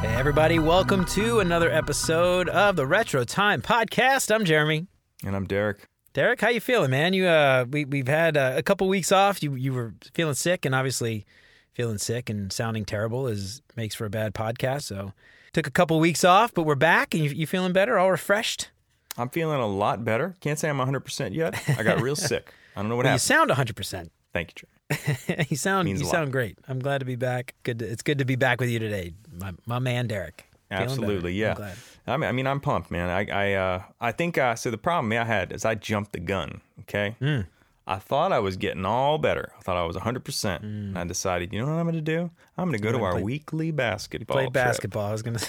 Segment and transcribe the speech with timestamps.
[0.00, 4.34] Hey, everybody, welcome to another episode of the Retro Time Podcast.
[4.34, 4.86] I'm Jeremy.
[5.24, 5.86] And I'm Derek.
[6.14, 7.12] Derek, how you feeling, man?
[7.12, 9.42] You uh, we we've had uh, a couple weeks off.
[9.42, 11.26] You you were feeling sick, and obviously,
[11.74, 14.82] feeling sick and sounding terrible is makes for a bad podcast.
[14.82, 15.12] So,
[15.52, 18.70] took a couple weeks off, but we're back, and you, you feeling better, all refreshed.
[19.18, 20.34] I'm feeling a lot better.
[20.40, 21.62] Can't say I'm 100% yet.
[21.78, 22.54] I got real sick.
[22.74, 23.20] I don't know what Well, you happened.
[23.22, 23.76] sound 100.
[23.76, 24.79] percent Thank you, Jeremy.
[25.48, 26.58] You sound you sound great.
[26.68, 27.54] I'm glad to be back.
[27.62, 27.78] Good.
[27.78, 30.46] To, it's good to be back with you today, my my man Derek.
[30.70, 31.54] Absolutely, I'm yeah.
[31.54, 31.76] glad.
[32.06, 33.08] I mean, I mean, I'm pumped, man.
[33.08, 34.38] I, I, uh, I think.
[34.38, 36.60] Uh, so the problem I had is I jumped the gun.
[36.82, 37.16] Okay.
[37.18, 37.40] Hmm.
[37.86, 39.52] I thought I was getting all better.
[39.58, 40.20] I thought I was 100.
[40.20, 40.22] Hmm.
[40.22, 42.30] percent And I decided, you know what I'm going to do?
[42.56, 44.36] I'm going to go to our play- weekly basketball.
[44.36, 44.52] Trip.
[44.52, 45.06] basketball.
[45.06, 45.40] I was gonna.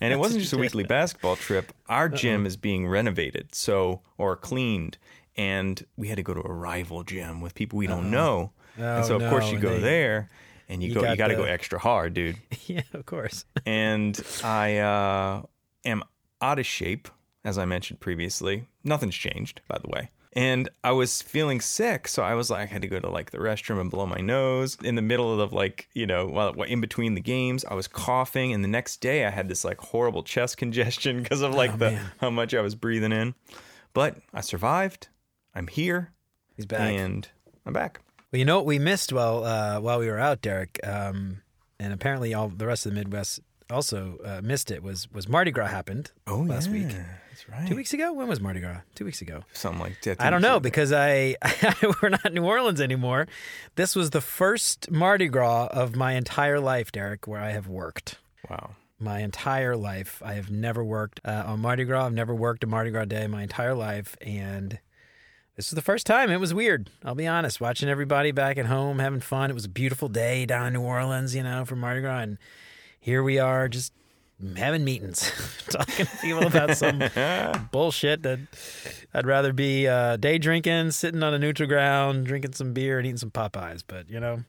[0.00, 1.72] And it wasn't just a weekly basketball trip.
[1.88, 4.98] Our gym is being renovated, so or cleaned,
[5.36, 8.52] and we had to go to a rival gym with people we don't know.
[8.76, 10.28] And so of Oh, course you go they- there,
[10.68, 11.02] and you, you go.
[11.02, 12.36] got You got to the- go extra hard, dude.
[12.66, 13.44] yeah, of course.
[13.66, 15.42] and I uh,
[15.84, 16.02] am
[16.40, 17.08] out of shape,
[17.44, 18.66] as I mentioned previously.
[18.84, 20.10] Nothing's changed, by the way.
[20.32, 23.32] And I was feeling sick, so I was like, I had to go to like
[23.32, 26.80] the restroom and blow my nose in the middle of like, you know, while in
[26.80, 27.64] between the games.
[27.64, 31.42] I was coughing, and the next day I had this like horrible chest congestion because
[31.42, 32.10] of like the Oh, man.
[32.20, 33.34] how much I was breathing in.
[33.92, 35.08] But I survived.
[35.52, 36.12] I'm here,
[36.54, 36.92] He's back.
[36.92, 37.26] and
[37.66, 38.00] I'm back.
[38.32, 41.42] Well, you know what we missed while uh, while we were out, Derek, um,
[41.80, 44.82] and apparently all the rest of the Midwest also uh, missed it.
[44.82, 46.88] Was was Mardi Gras happened oh, last week?
[46.88, 47.66] That's right.
[47.66, 48.12] Two weeks ago?
[48.12, 48.80] When was Mardi Gras?
[48.94, 49.42] Two weeks ago.
[49.52, 50.20] Something like that.
[50.20, 51.36] I don't know because I
[52.02, 53.26] we're not in New Orleans anymore.
[53.74, 58.18] This was the first Mardi Gras of my entire life, Derek, where I have worked.
[58.48, 58.76] Wow.
[58.98, 62.06] My entire life, I have never worked uh, on Mardi Gras.
[62.06, 64.78] I've never worked a Mardi Gras day my entire life, and
[65.60, 66.30] this was the first time.
[66.30, 66.88] It was weird.
[67.04, 67.60] I'll be honest.
[67.60, 69.50] Watching everybody back at home having fun.
[69.50, 72.38] It was a beautiful day down in New Orleans, you know, for Mardi Gras, and
[72.98, 73.92] here we are just
[74.56, 75.30] having meetings,
[75.68, 77.02] talking to people about some
[77.72, 78.38] bullshit that
[79.12, 83.06] I'd rather be uh, day drinking, sitting on a neutral ground, drinking some beer and
[83.06, 83.82] eating some Popeyes.
[83.86, 84.42] But you know,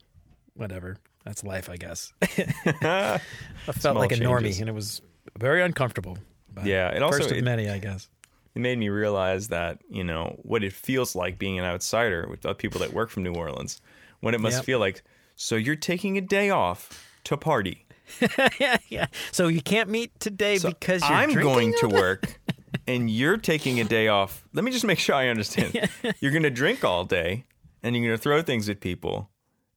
[0.56, 0.96] whatever.
[1.26, 2.14] That's life, I guess.
[2.22, 3.20] I
[3.66, 5.02] felt Small like a normie, and it was
[5.38, 6.18] very uncomfortable.
[6.64, 8.08] Yeah, it also- first of it- many, I guess.
[8.56, 12.42] It made me realize that you know what it feels like being an outsider with
[12.42, 13.82] the people that work from New Orleans.
[14.20, 14.66] What it must Yep.
[14.66, 15.04] feel like.
[15.36, 17.86] So you're taking a day off to party.
[18.60, 19.08] yeah, yeah.
[19.32, 22.40] So you can't meet today So because you're I'm drinking going to work,
[22.88, 24.44] and you're taking a day off.
[24.54, 25.90] Let me just make sure I understand.
[26.20, 27.46] You're going to drink all day,
[27.82, 29.30] and you're going to throw things at people.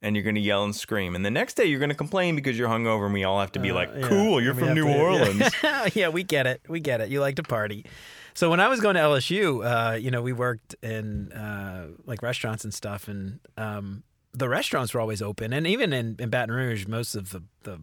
[0.03, 1.15] And you're going to yell and scream.
[1.17, 3.53] And the next day, you're going to complain because you're hungover, and we all have
[3.53, 4.09] to be like, Uh, Yeah.
[4.09, 5.01] cool, you're We from New to- yeah.
[5.01, 5.55] Orleans.
[5.95, 6.09] Yeah.
[6.11, 6.61] we get it.
[6.69, 7.09] We get it.
[7.09, 7.87] You like to party.
[8.35, 12.21] So when I was going to LSU, uh, you know, we worked in uh, like
[12.21, 14.03] restaurants and stuff, and um,
[14.33, 15.53] the restaurants were always open.
[15.53, 17.79] And even in, in Baton Rouge, most of the, the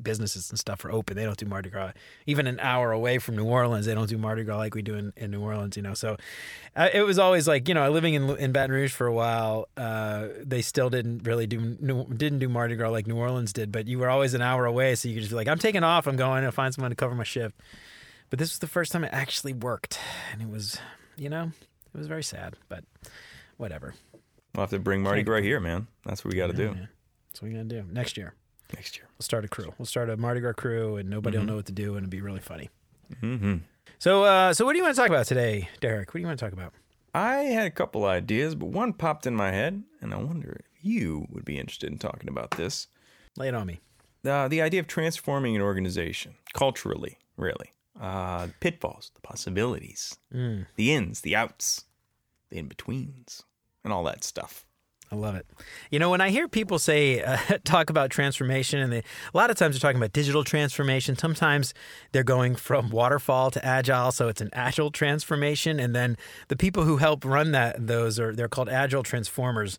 [0.00, 1.16] businesses and stuff are open.
[1.16, 1.92] They don't do Mardi Gras.
[2.26, 4.94] Even an hour away from New Orleans, they don't do Mardi Gras like we do
[4.94, 5.94] in, in New Orleans, you know.
[5.94, 6.16] So
[6.76, 9.66] uh, it was always like, you know, living in in Baton Rouge for a while,
[9.76, 13.72] uh, they still didn't really do didn't do Mardi Gras like New Orleans did.
[13.72, 15.82] But you were always an hour away, so you could just be like, I'm taking
[15.82, 16.06] off.
[16.06, 17.56] I'm going to find someone to cover my shift.
[18.30, 19.98] But this was the first time it actually worked,
[20.32, 20.78] and it was,
[21.16, 21.50] you know,
[21.94, 22.56] it was very sad.
[22.68, 22.84] But
[23.56, 23.94] whatever.
[24.54, 25.86] We'll have to bring Mardi Gras here, man.
[26.04, 26.88] That's what we got to do man.
[27.28, 28.34] That's what we're gonna do next year.
[28.74, 29.06] next year.
[29.18, 29.72] We'll start a crew.
[29.78, 31.46] We'll start a Mardi Gras crew, and nobody Mm-hmm.
[31.46, 32.68] will know what to do, and it'll be really funny.
[33.20, 33.56] hmm
[33.98, 36.08] So, uh, so what do you want to talk about today, Derek?
[36.08, 36.72] What do you want to talk about?
[37.14, 40.84] I had a couple ideas, but one popped in my head, and I wonder if
[40.84, 42.86] you would be interested in talking about this.
[43.36, 43.80] Lay it on me.
[44.26, 47.72] Uh, the idea of transforming an organization culturally, really.
[48.00, 50.66] Uh, the pitfalls, the possibilities, Mm.
[50.76, 51.84] the ins, the outs,
[52.50, 53.42] the in betweens,
[53.82, 54.64] and all that stuff.
[55.10, 55.46] I love it.
[55.90, 59.50] You know, when I hear people say uh, talk about transformation, and they, a lot
[59.50, 61.16] of times they're talking about digital transformation.
[61.16, 61.72] Sometimes
[62.12, 65.80] they're going from waterfall to agile, so it's an agile transformation.
[65.80, 69.78] And then the people who help run that those are they're called agile transformers.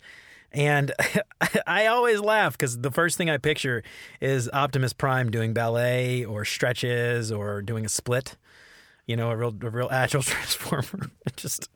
[0.52, 0.92] And
[1.68, 3.84] I always laugh because the first thing I picture
[4.20, 8.36] is Optimus Prime doing ballet or stretches or doing a split.
[9.06, 11.10] You know, a real, a real agile transformer.
[11.36, 11.70] Just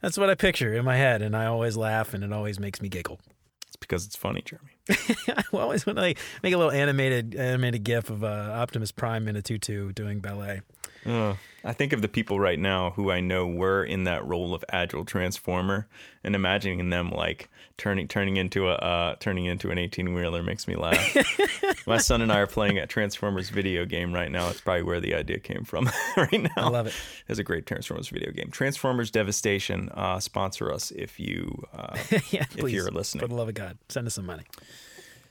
[0.00, 2.80] that's what I picture in my head, and I always laugh, and it always makes
[2.80, 3.18] me giggle.
[3.66, 4.70] It's because it's funny, Jeremy.
[5.28, 9.26] I always want to like, make a little animated animated gif of uh, Optimus Prime
[9.26, 10.60] in a tutu doing ballet.
[11.04, 11.34] Uh,
[11.64, 14.64] I think of the people right now who I know were in that role of
[14.70, 15.88] agile transformer,
[16.22, 17.48] and imagining them like
[17.78, 21.16] turning turning into a uh, turning into an eighteen wheeler makes me laugh.
[21.86, 24.46] My son and I are playing a Transformers video game right now.
[24.46, 25.90] That's probably where the idea came from.
[26.16, 26.94] right now, I love it.
[27.28, 28.50] It's a great Transformers video game.
[28.50, 29.88] Transformers Devastation.
[29.90, 31.96] Uh, sponsor us if you uh,
[32.30, 32.72] yeah, if please.
[32.74, 33.28] you're For listening.
[33.28, 34.44] the love of God, send us some money.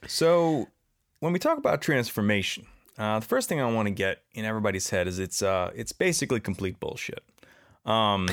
[0.08, 0.68] So
[1.20, 2.66] when we talk about transformation,
[2.98, 5.92] uh, the first thing I want to get in everybody's head is it's uh, it's
[5.92, 7.24] basically complete bullshit.
[7.86, 8.28] Um,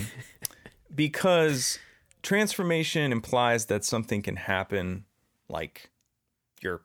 [0.94, 1.78] because
[2.22, 5.04] transformation implies that something can happen
[5.48, 5.90] like
[6.60, 6.82] you're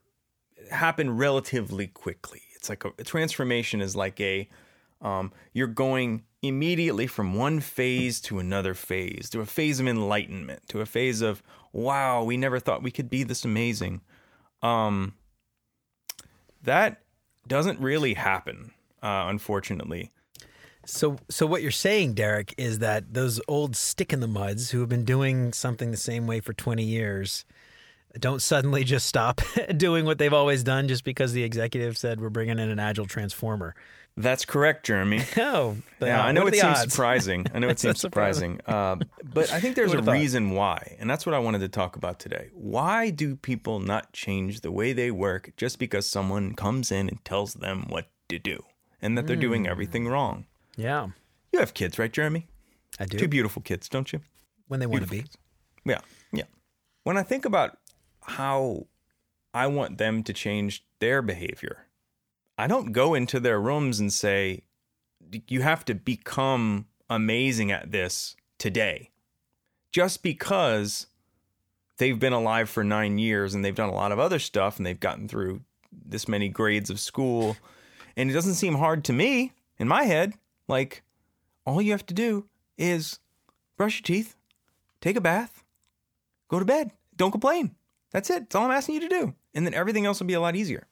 [0.71, 2.41] happen relatively quickly.
[2.55, 4.47] It's like a, a transformation is like a
[5.01, 10.67] um, you're going immediately from one phase to another phase, to a phase of enlightenment,
[10.69, 11.43] to a phase of
[11.73, 14.01] wow, we never thought we could be this amazing.
[14.61, 15.15] Um,
[16.61, 17.01] that
[17.47, 18.71] doesn't really happen,
[19.01, 20.11] uh, unfortunately.
[20.85, 24.79] So, so what you're saying, Derek, is that those old stick in the muds who
[24.81, 27.45] have been doing something the same way for 20 years
[28.19, 29.41] don't suddenly just stop
[29.77, 33.05] doing what they've always done just because the executive said we're bringing in an agile
[33.07, 33.75] transformer.
[34.15, 35.21] That's correct, Jeremy.
[35.37, 36.93] Oh, yeah, I know it seems odds?
[36.93, 37.47] surprising.
[37.53, 38.97] I know it seems surprising, uh,
[39.33, 40.11] but I think there's a thought?
[40.11, 42.49] reason why, and that's what I wanted to talk about today.
[42.53, 47.23] Why do people not change the way they work just because someone comes in and
[47.25, 48.63] tells them what to do,
[49.01, 49.41] and that they're Hmm.
[49.41, 50.45] doing everything wrong?
[50.75, 51.07] Yeah,
[51.51, 52.47] You have kids, right, Jeremy?
[52.99, 53.17] I do.
[53.17, 54.21] Two beautiful kids, don't you?
[54.67, 55.25] when they want to be.
[55.85, 55.99] Yeah,
[56.31, 56.45] yeah.
[57.03, 57.77] When I think about
[58.23, 58.87] how
[59.53, 61.85] I want them to change their behavior,
[62.57, 64.63] I don't go into their rooms and say,
[65.47, 69.11] you have to become amazing at this today.
[69.91, 71.07] Just because
[71.97, 74.85] they've been alive for nine years and they've done a lot of other stuff and
[74.85, 75.61] they've gotten through
[75.91, 77.57] this many grades of school.
[78.17, 80.33] And it doesn't seem hard to me in my head.
[80.73, 81.03] Like,
[81.67, 82.47] all you have to do
[82.79, 83.19] is
[83.77, 84.35] brush your teeth,
[85.01, 85.63] take a bath,
[86.47, 86.89] go to bed.
[87.15, 87.75] Don't complain.
[88.09, 88.39] That's it.
[88.39, 89.35] That's all I'm asking you to do.
[89.53, 90.87] And then everything else will be a lot easier.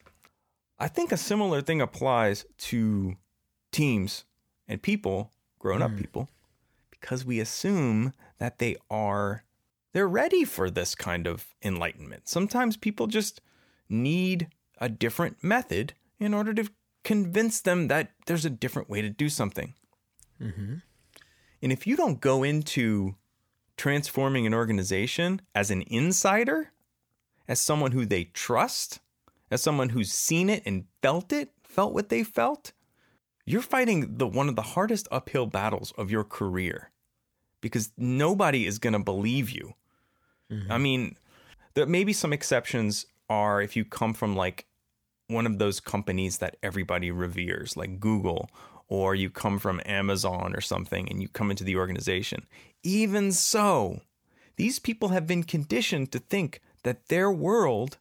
[0.78, 3.16] I think a similar thing applies to
[3.72, 4.26] teams
[4.68, 5.98] and people, grown up hmm.
[5.98, 6.30] people,
[6.92, 9.44] because we assume that they are
[9.94, 12.30] they're ready for this kind of enlightenment.
[12.30, 13.42] Sometimes people just
[13.90, 14.48] need
[14.78, 16.70] a different method in order to
[17.04, 19.74] convince them that there's a different way to do something.
[20.42, 20.76] Mm-hmm.
[21.62, 23.16] And if you don't go into
[23.78, 26.72] transforming an organization as an insider,
[27.48, 29.00] as someone who they trust,
[29.50, 32.72] as someone who's seen it and felt it, felt what they felt,
[33.46, 36.92] you're fighting the one of the hardest uphill battles of your career
[37.60, 39.74] because nobody is going to believe you.
[40.50, 40.84] I mm-hmm.
[40.84, 41.16] mean,
[41.74, 44.66] there maybe some exceptions are if you come from like
[45.32, 48.50] one of those companies that everybody reveres, like Google,
[48.88, 52.46] or you come from Amazon or something and you come into the organization.
[52.84, 54.02] Even so,
[54.58, 57.98] these people have been conditioned to think that their world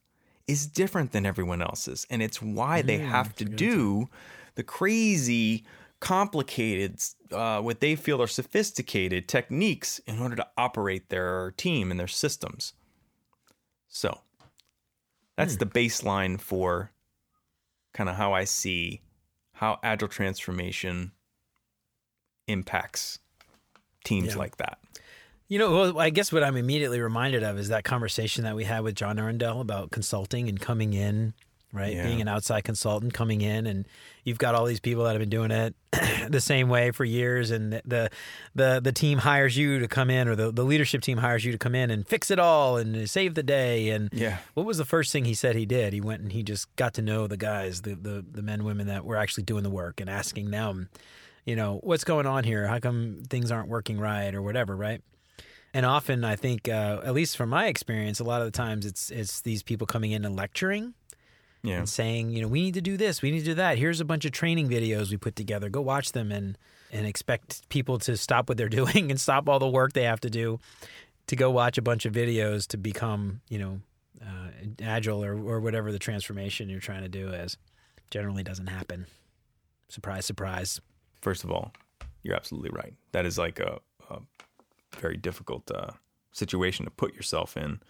[0.47, 2.07] is different than everyone else's.
[2.11, 4.09] And it's why they have to do
[4.57, 5.65] the crazy,
[6.01, 7.01] complicated,
[7.31, 12.09] uh, what they feel are sophisticated techniques in order to operate their team and their
[12.09, 12.73] systems.
[13.87, 14.19] So
[15.37, 16.91] that's the baseline for
[17.95, 19.01] kind of how I see
[19.55, 21.13] how agile transformation
[22.49, 23.19] impacts
[24.05, 24.39] teams Yeah.
[24.39, 24.79] like that.
[25.49, 28.65] You know, well, I guess what I'm immediately reminded of is that conversation that we
[28.65, 31.35] had with John Arundel about consulting and coming in,
[31.73, 31.95] right?
[31.95, 32.03] Yeah.
[32.05, 33.87] Being an outside consultant coming in, and
[34.25, 35.75] you've got all these people that have been doing it
[36.29, 38.11] the same way for years, and the
[38.55, 41.53] the the team hires you to come in, or the, the leadership team hires you
[41.53, 43.91] to come in and fix it all and save the day.
[43.91, 44.39] And Yeah.
[44.55, 45.93] what was the first thing he said he did?
[45.93, 48.87] He went and he just got to know the guys, the the, the men, women
[48.89, 50.89] that were actually doing the work, and asking them,
[51.45, 52.67] you know, what's going on here?
[52.67, 55.01] How come things aren't working right, or whatever, right?
[55.73, 58.85] And often, I think, uh, at least from my experience, a lot of the times
[58.85, 60.95] it's it's these people coming in and lecturing
[61.63, 61.79] Yeah.
[61.79, 63.77] and saying, you know, we need to do this, we need to do that.
[63.77, 65.69] Here's a bunch of training videos we put together.
[65.69, 66.57] Go watch them and
[66.93, 70.21] and expect people to stop what they're doing and stop all the work they have
[70.21, 70.59] to do
[71.27, 73.81] to go watch a bunch of videos to become, you know,
[74.23, 74.49] uh,
[74.83, 77.57] agile or or whatever the transformation you're trying to do is.
[78.11, 79.07] Generally, doesn't happen.
[79.89, 80.81] Surprise, surprise.
[81.21, 81.73] First of all,
[82.23, 82.95] you're absolutely right.
[83.13, 84.19] That is like a, a
[84.99, 85.93] very difficult uh,
[86.33, 87.81] situation to put yourself in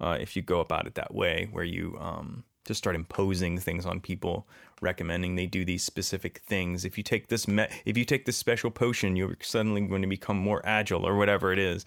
[0.00, 3.86] uh, if you go about it that way, where you um, just start imposing things
[3.86, 4.46] on people,
[4.80, 6.84] recommending they do these specific things.
[6.84, 10.08] If you take this, me- if you take this special potion, you're suddenly going to
[10.08, 11.84] become more agile, or whatever it is.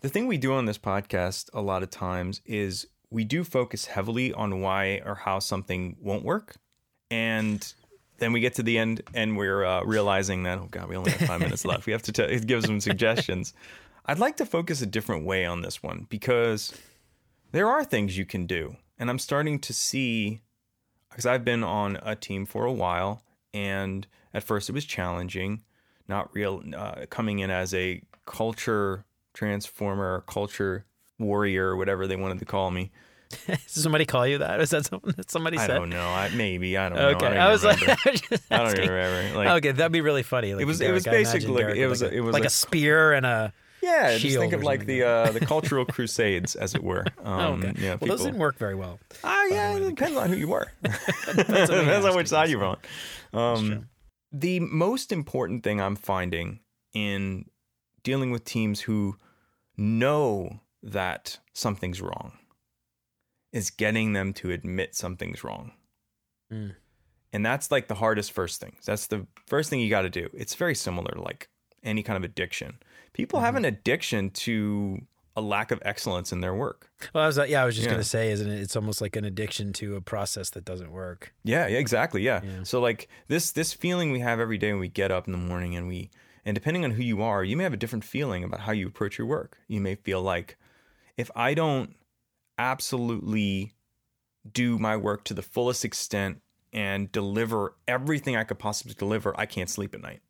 [0.00, 3.86] The thing we do on this podcast a lot of times is we do focus
[3.86, 6.56] heavily on why or how something won't work,
[7.10, 7.72] and
[8.22, 11.10] then we get to the end and we're uh, realizing that oh god we only
[11.10, 13.52] have five minutes left we have to t- give some suggestions
[14.06, 16.72] i'd like to focus a different way on this one because
[17.50, 20.40] there are things you can do and i'm starting to see
[21.10, 23.22] because i've been on a team for a while
[23.54, 25.62] and at first it was challenging
[26.08, 30.84] not real uh, coming in as a culture transformer culture
[31.18, 32.90] warrior whatever they wanted to call me
[33.46, 34.58] Did somebody call you that?
[34.58, 35.70] Was that something that somebody said?
[35.70, 36.06] I don't know.
[36.06, 37.40] I, maybe I don't Okay, know.
[37.40, 37.86] I, I, was remember.
[37.86, 39.38] like, I was I don't even remember.
[39.38, 40.52] Like, okay, that'd be really funny.
[40.54, 42.52] Like was- it was basically- Derek it was like a- it was like like- a
[42.52, 43.54] spear and a.
[43.82, 47.04] yeah, just think of like the uh, the cultural crusades, as it were.
[47.22, 47.72] Um, Oh, okay.
[47.76, 48.08] Yeah, well, people.
[48.08, 49.00] those didn't work very well.
[49.24, 50.70] Ah, yeah, it depends on who you were.
[50.82, 52.78] Depends depends on who you on ask, which side you're on.
[53.32, 53.88] Um,
[54.30, 56.60] the most important thing I'm finding
[56.94, 57.46] in
[58.02, 59.16] dealing with teams who
[59.76, 62.32] know that something's wrong
[63.52, 65.72] is getting them to admit something's wrong.
[66.52, 66.74] Mm.
[67.32, 68.76] And that's like the hardest first thing.
[68.84, 70.28] That's the first thing you got to do.
[70.34, 71.48] It's very similar to like
[71.82, 72.78] any kind of addiction.
[73.12, 73.58] People have Mm-hmm.
[73.58, 75.02] an addiction to
[75.36, 76.90] a lack of excellence in their work.
[77.14, 77.92] Well, I was uh, yeah, I was just Yeah.
[77.92, 78.60] gonna say, isn't it?
[78.60, 81.34] It's almost like an addiction to a process that doesn't work.
[81.44, 82.22] Yeah, yeah, exactly.
[82.22, 82.40] Yeah.
[82.44, 82.62] Yeah.
[82.64, 85.38] So like this this feeling we have every day when we get up in the
[85.38, 86.10] morning and we
[86.44, 88.86] and depending on who you are, you may have a different feeling about how you
[88.86, 89.58] approach your work.
[89.68, 90.58] You may feel like
[91.16, 91.94] if I don't
[92.58, 93.72] absolutely
[94.50, 96.40] do my work to the fullest extent
[96.72, 100.20] and deliver everything I could possibly deliver, I can't sleep at night.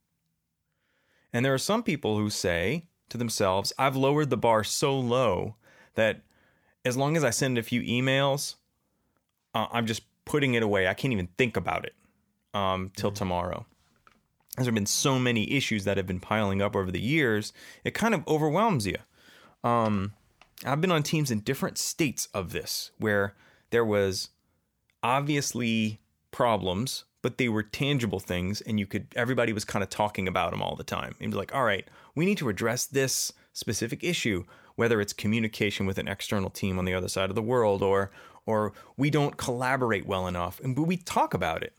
[1.32, 5.56] And there are some people who say to themselves, I've lowered the bar so low
[5.94, 6.20] that
[6.84, 8.56] as long as I send a few emails,
[9.54, 10.88] uh, I'm just putting it away.
[10.88, 11.94] I can't even think about it
[12.54, 13.66] um, till tomorrow.
[14.56, 17.52] There have been so many issues that have been piling up over the years,
[17.84, 18.96] it kind of overwhelms you.
[19.64, 20.12] Um,
[20.64, 23.34] I've been on teams in different states of this where
[23.70, 24.28] there was
[25.02, 30.28] obviously problems, but they were tangible things, and you could everybody was kind of talking
[30.28, 31.14] about them all the time.
[31.20, 35.86] And be like, all right, we need to address this specific issue, whether it's communication
[35.86, 38.10] with an external team on the other side of the world, or
[38.44, 41.74] or we don't collaborate well enough, and but we talk about it.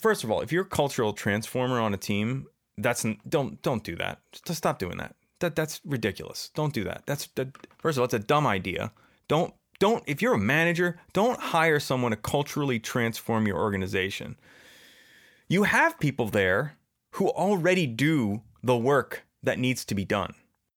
[0.00, 2.46] First of all, if you're a cultural transformer on a team,
[2.78, 4.20] that's don't don't do that.
[4.32, 5.14] Just stop doing that.
[5.40, 6.50] That that's ridiculous.
[6.54, 7.02] Don't do that.
[7.06, 7.48] That's that,
[7.78, 8.92] first of all, it's a dumb idea.
[9.28, 14.36] Don't don't if you're a manager, don't hire someone to culturally transform your organization.
[15.52, 16.78] You have people there
[17.10, 20.32] who already do the work that needs to be done.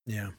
[0.05, 0.31] Yeah.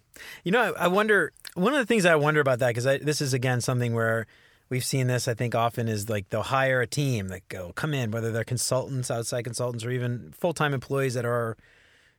[0.45, 1.33] You know, I, I wonder.
[1.55, 4.26] One of the things I wonder about that because this is again something where
[4.69, 5.26] we've seen this.
[5.26, 8.45] I think often is like they'll hire a team that go come in, whether they're
[8.45, 11.57] consultants, outside consultants, or even full time employees that are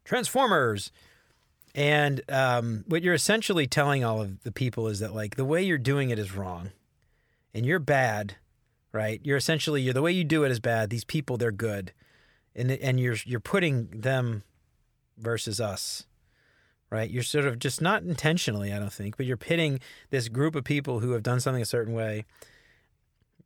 [0.04, 0.92] transformers.
[1.76, 5.62] And um, what you're essentially telling all of the people is that like the way
[5.62, 6.72] you're doing it is wrong,
[7.54, 8.38] and you're bad,
[8.92, 9.22] right?
[9.24, 10.90] You're essentially you're the way you do it is bad.
[10.90, 11.94] These people they're good,
[12.58, 14.44] and and you're you're putting them
[15.18, 16.06] versus us
[16.90, 17.10] right?
[17.10, 20.64] You're sort of just not intentionally, I don't think, but you're pitting this group of
[20.64, 22.26] people who have done something a certain way.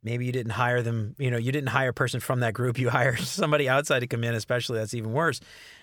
[0.04, 2.78] Maybe you didn't hire them, you know, you didn't hire a person from that group.
[2.78, 5.40] You hired somebody outside to come in, especially that's even worse.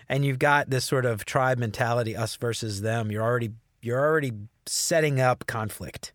[0.07, 3.11] And you've got this sort of tribe mentality, us versus them.
[3.11, 4.33] You're already you're already
[4.65, 6.11] setting up conflict.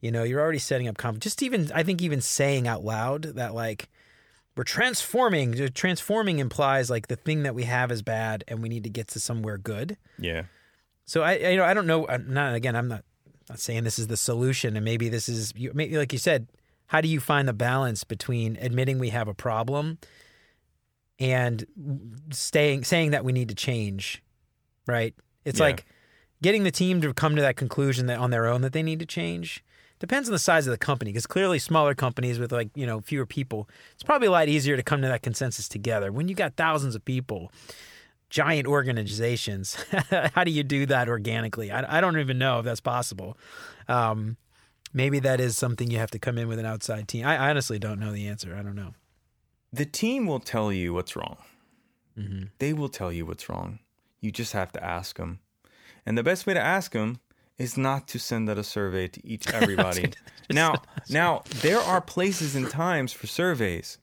[0.00, 1.22] You know, you're already setting up conflict.
[1.22, 3.88] Just even I think even saying out loud that like
[4.56, 5.60] we're transforming.
[5.60, 8.90] Uh, transforming implies like the thing that we have is bad and we need to
[8.90, 9.96] get to somewhere good.
[10.18, 10.42] Yeah.
[11.06, 12.06] So I, you know, I don't know.
[12.08, 12.76] I'm not again.
[12.76, 13.04] I'm not
[13.48, 16.48] not saying this is the solution, and maybe this is you- maybe like you said.
[16.86, 19.98] How do you find the balance between admitting we have a problem
[21.18, 21.64] and
[22.32, 24.22] staying saying that we need to change?
[24.86, 25.14] Right.
[25.44, 25.66] It's Yeah.
[25.66, 25.84] like
[26.42, 28.98] getting the team to come to that conclusion that on their own that they need
[29.00, 29.62] to change.
[30.00, 33.00] Depends on the size of the company because clearly smaller companies with like you know
[33.00, 36.10] fewer people, it's probably a lot easier to come to that consensus together.
[36.10, 37.52] When you got thousands of people,
[38.30, 39.74] giant organizations.
[40.34, 41.70] How do you do that organically?
[41.70, 43.36] I, I don't even know if that's possible.
[43.88, 44.36] Um,
[44.94, 47.26] maybe that is something you have to come in with an outside team.
[47.26, 48.56] I, I honestly don't know the answer.
[48.56, 48.94] I don't know.
[49.72, 51.36] The team will tell you what's wrong.
[52.18, 52.44] Mm-hmm.
[52.58, 53.80] They will tell you what's wrong.
[54.20, 55.40] You just have to ask them.
[56.06, 57.20] And the best way to ask them
[57.60, 60.10] is not to send out a survey to each everybody.
[60.50, 63.98] now, now there are places and times for surveys.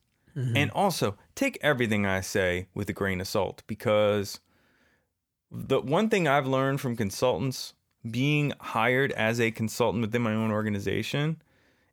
[0.54, 4.38] And also, take everything I say with a grain of salt because
[5.50, 7.74] the one thing I've learned from consultants
[8.08, 11.42] being hired as a consultant within my own organization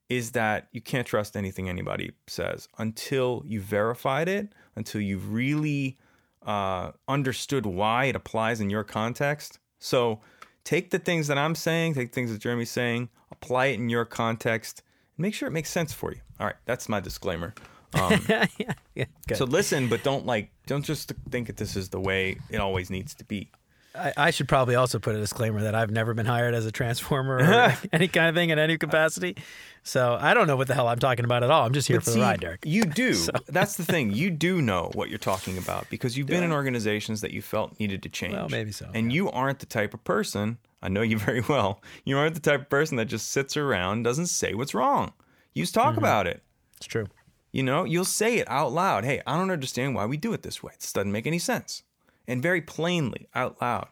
[0.10, 5.98] is that you can't trust anything anybody says until you've verified it, until you've really
[6.46, 9.58] uh, understood why it applies in your context.
[9.80, 10.20] So
[10.66, 13.88] take the things that I'm saying, take the things that Jeremy's saying, apply it in
[13.88, 14.82] your context,
[15.16, 16.20] and make sure it makes sense for you.
[16.40, 17.54] All right, that's my disclaimer.
[17.94, 18.46] Um, yeah,
[18.94, 22.58] yeah, so listen, but don't like, don't just think that this is the way it
[22.58, 23.50] always needs to be.
[23.96, 26.72] I, I should probably also put a disclaimer that I've never been hired as a
[26.72, 29.38] transformer or any kind of thing in any capacity.
[29.84, 31.66] So I don't know what the hell I'm talking about at all.
[31.66, 32.66] I'm just here for see, the ride, Derek.
[32.66, 33.16] You do.
[33.48, 34.12] That's the thing.
[34.12, 37.80] You do know what you're talking about because you've been in organizations that you felt
[37.80, 38.34] needed to change.
[38.34, 40.58] Well, maybe so, And you aren't the type of person.
[40.82, 41.82] I know you very well.
[42.04, 45.14] You aren't the type of person that just sits around, doesn't say what's wrong.
[45.54, 46.00] You just talk mm-hmm.
[46.00, 46.44] about it.
[46.78, 47.08] It's true.
[47.52, 49.06] You know, you'll say it out loud.
[49.06, 50.74] Hey, I don't understand why we do it this way.
[50.78, 51.84] This doesn't make any sense.
[52.28, 53.90] And very plainly out loud.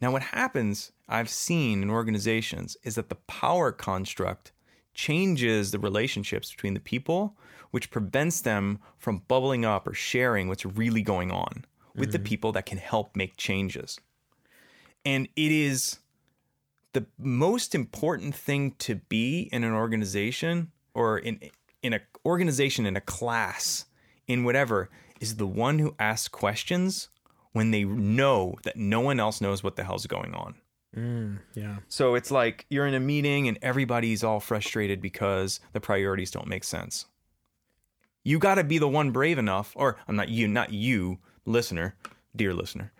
[0.00, 4.52] Now, what happens, I've seen in organizations, is that the power construct
[4.94, 7.36] changes the relationships between the people,
[7.70, 12.24] which prevents them from bubbling up or sharing what's really going on with the mm-hmm.
[12.24, 13.98] people that can help make changes.
[15.04, 15.98] And it is
[16.92, 21.40] the most important thing to be in an organization or in
[21.82, 23.86] in a organization in a class
[24.28, 24.88] in whatever
[25.20, 27.08] is the one who asks questions
[27.52, 30.54] when they know that no one else knows what the hell's going on.
[30.96, 31.76] Mm, yeah.
[31.88, 36.46] So it's like you're in a meeting and everybody's all frustrated because the priorities don't
[36.48, 37.06] make sense.
[38.24, 41.96] You got to be the one brave enough, or I'm not you, not you, listener,
[42.36, 42.92] dear listener.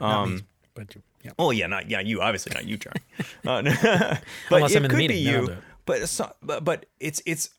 [0.00, 0.42] Not Um, me,
[0.74, 1.32] but you- yeah.
[1.38, 3.00] Oh yeah, not yeah, you obviously not you, Charlie.
[3.46, 3.62] Uh,
[4.48, 5.56] but Unless it I'm in the could meeting, be you.
[5.84, 7.50] But, so, but but it's it's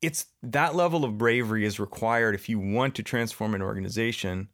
[0.00, 4.48] it's that level of bravery is required if you want to transform an organization.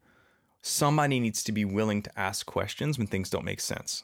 [0.67, 4.03] Somebody needs to be willing to ask questions when things don't make sense,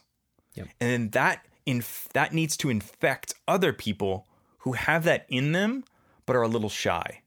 [0.53, 0.67] Yep.
[0.79, 4.27] and then that inf- that needs to infect other people
[4.59, 5.83] who have that in them
[6.27, 7.21] but are a little shy.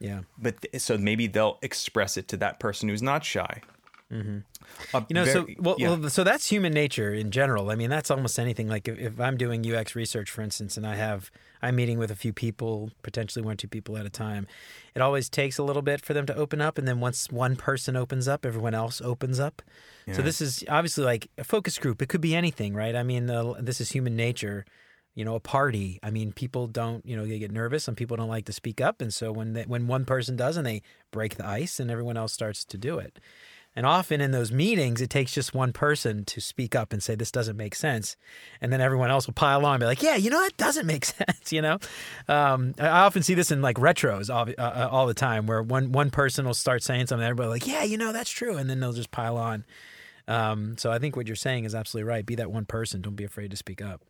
[0.00, 0.22] Yeah.
[0.36, 3.62] But th- so maybe they'll express it to that person who's not shy.
[4.12, 4.98] Mm-hmm.
[5.08, 5.94] You know, so well, yeah.
[5.94, 7.70] well, so that's human nature in general.
[7.70, 8.68] I mean, that's almost anything.
[8.68, 11.30] Like if, if I'm doing UX research, for instance, and I have
[11.62, 14.46] I'm meeting with a few people, potentially one or two people at a time,
[14.94, 17.54] it always takes a little bit for them to open up, and then once one
[17.54, 19.62] person opens up, everyone else opens up.
[20.12, 22.02] So this is obviously like a focus group.
[22.02, 22.96] It could be anything, right?
[22.96, 24.64] I mean, uh, this is human nature.
[25.14, 26.00] You know, a party.
[26.02, 27.04] I mean, people don't.
[27.06, 27.84] You know, they get nervous.
[27.84, 30.56] Some people don't like to speak up, and so when they, when one person does,
[30.56, 33.20] and they break the ice, and everyone else starts to do it.
[33.80, 37.14] And often in those meetings, it takes just one person to speak up and say,
[37.14, 38.14] this doesn't make sense.
[38.60, 40.84] And then everyone else will pile on and be like, yeah, you know, that doesn't
[40.84, 41.78] make sense, you know?
[42.28, 45.62] Um, I often see this in like retros all, uh, uh, all the time where
[45.62, 48.58] one, one person will start saying something, everybody like, yeah, you know, that's true.
[48.58, 49.64] And then they'll just pile on.
[50.28, 52.26] Um, so I think what you're saying is absolutely right.
[52.26, 53.00] Be that one person.
[53.00, 54.02] Don't be afraid to speak up.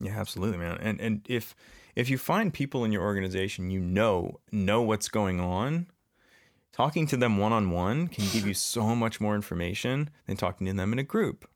[0.00, 0.78] Yeah, absolutely, man.
[0.80, 1.54] And and if
[1.94, 5.88] if you find people in your organization you know know what's going on,
[6.82, 10.66] talking to them one on one can give you so much more information than talking
[10.66, 11.48] to them in a group.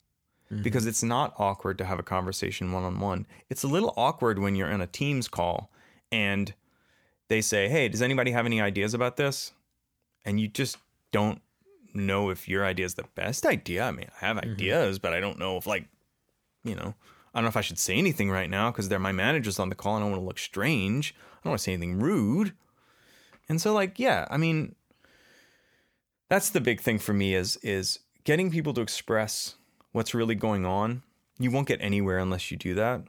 [0.52, 0.62] Mm-hmm.
[0.62, 3.26] Because it's not awkward to have a conversation one on one.
[3.50, 5.72] It's a little awkward when you're on a Teams call
[6.12, 6.54] and
[7.28, 9.52] they say, "Hey, does anybody have any ideas about this?"
[10.24, 10.76] And you just
[11.10, 11.42] don't
[11.92, 13.82] know if your idea is the best idea.
[13.82, 14.52] I mean, I have mm-hmm.
[14.52, 15.88] ideas, but I don't know if like
[16.62, 16.94] you know,
[17.34, 19.68] I don't know if I should say anything right now because they're my managers on
[19.68, 21.12] the call and I don't want to look strange.
[21.18, 22.52] I don't want to say anything rude.
[23.48, 24.75] And so like, yeah, I mean
[26.28, 29.54] that's the big thing for me is is getting people to express
[29.92, 31.02] what's really going on.
[31.38, 33.02] You won't get anywhere unless you do that.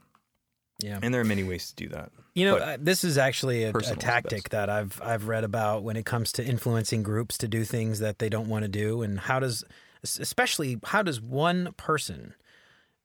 [0.80, 1.00] Yeah.
[1.02, 2.12] And there are many ways to do that.
[2.34, 5.26] You know, uh, this is actually a, a personal is the tactic that I've I've
[5.26, 8.62] read about when it comes to influencing groups to do things that they don't want
[8.62, 9.64] to do, and how does,
[10.04, 12.34] especially how does one person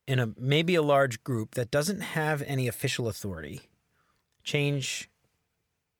[0.05, 3.61] in a maybe a large group that doesn't have any official authority
[4.43, 5.09] change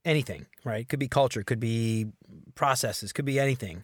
[0.06, 0.46] anything?
[0.64, 0.88] Right?
[0.88, 2.08] Could be culture, could be
[2.56, 3.84] processes, could be anything.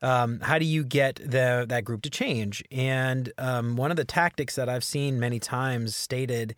[0.00, 2.62] Um, how do you get the that group to change?
[2.70, 6.54] And um, one of the tactics that I've seen many times stated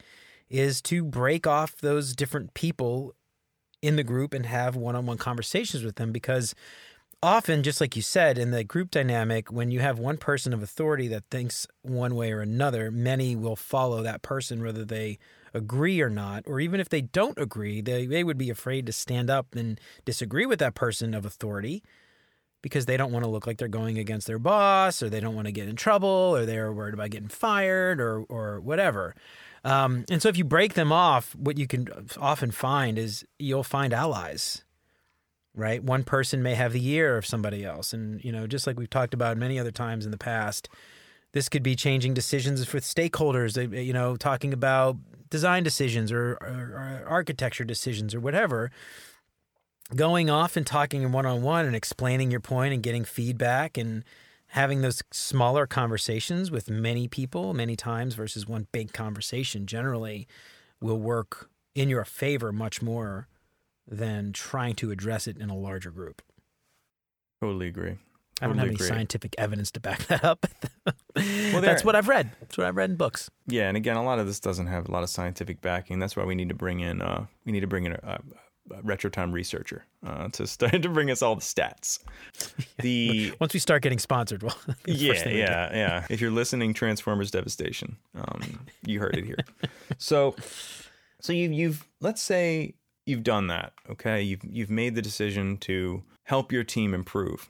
[0.50, 3.14] is to break off those different people
[3.82, 6.54] in the group and have one-on-one conversations with them because
[7.22, 10.62] often just like you said in the group dynamic when you have one person of
[10.62, 15.18] authority that thinks one way or another many will follow that person whether they
[15.54, 18.92] agree or not or even if they don't agree they, they would be afraid to
[18.92, 21.82] stand up and disagree with that person of authority
[22.62, 25.34] because they don't want to look like they're going against their boss or they don't
[25.34, 29.14] want to get in trouble or they're worried about getting fired or or whatever.
[29.64, 33.64] Um, and so if you break them off, what you can often find is you'll
[33.64, 34.64] find allies.
[35.54, 35.82] Right?
[35.82, 37.92] One person may have the ear of somebody else.
[37.92, 40.68] And, you know, just like we've talked about many other times in the past,
[41.32, 44.96] this could be changing decisions with stakeholders, uh, you know, talking about
[45.30, 48.70] design decisions or, or, or architecture decisions or whatever
[49.94, 54.04] going off and talking one on one and explaining your point and getting feedback and
[54.48, 60.26] having those smaller conversations with many people many times versus one big conversation generally
[60.80, 63.28] will work in your favor much more
[63.86, 66.22] than trying to address it in a larger group.
[67.40, 67.98] Totally agree.
[68.40, 70.46] I don't have any scientific evidence to back that up.
[71.16, 72.30] well, That's what I've read.
[72.40, 73.30] That's what I've read in books.
[73.46, 75.98] Yeah, and again, a lot of this doesn't have a lot of scientific backing.
[75.98, 77.98] That's why we need to bring in uh, we need to bring in a,
[78.72, 81.98] a retro time researcher uh, to start to bring us all the stats.
[82.78, 86.06] The Once we start getting sponsored, well, yeah, we yeah, yeah.
[86.08, 89.36] If you're listening, Transformers Devastation, um, you heard it here.
[89.98, 90.34] so,
[91.20, 92.74] so you, you've let's say
[93.04, 93.74] you've done that.
[93.90, 97.48] Okay, you've you've made the decision to help your team improve,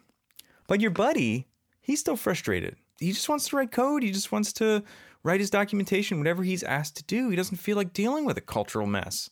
[0.71, 1.49] but your buddy,
[1.81, 2.77] he's still frustrated.
[3.01, 4.05] He just wants to write code.
[4.05, 4.85] He just wants to
[5.25, 7.29] write his documentation, whatever he's asked to do.
[7.29, 9.31] He doesn't feel like dealing with a cultural mess.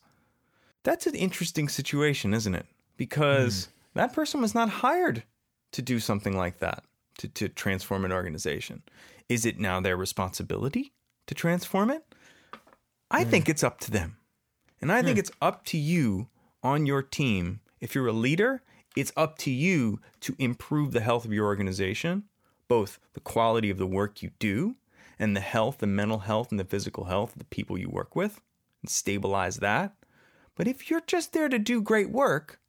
[0.83, 2.65] That's an interesting situation, isn't it?
[2.97, 3.71] Because hmm.
[3.99, 5.23] that person was not hired
[5.71, 6.83] to do something like that,
[7.19, 8.83] to, to transform an organization.
[9.29, 10.91] Is it now their responsibility
[11.27, 12.03] to transform it?
[13.09, 13.51] I think hmm.
[13.51, 14.17] it's up to them.
[14.81, 15.19] And I think hmm.
[15.19, 16.27] it's up to you
[16.63, 17.61] on your team.
[17.79, 18.61] If you're a leader,
[18.95, 22.23] it's up to you to improve the health of your organization,
[22.67, 24.75] both the quality of the work you do
[25.17, 28.15] and the health, the mental health, and the physical health of the people you work
[28.15, 28.41] with,
[28.81, 29.93] and stabilize that.
[30.55, 32.59] But if you're just there to do great work,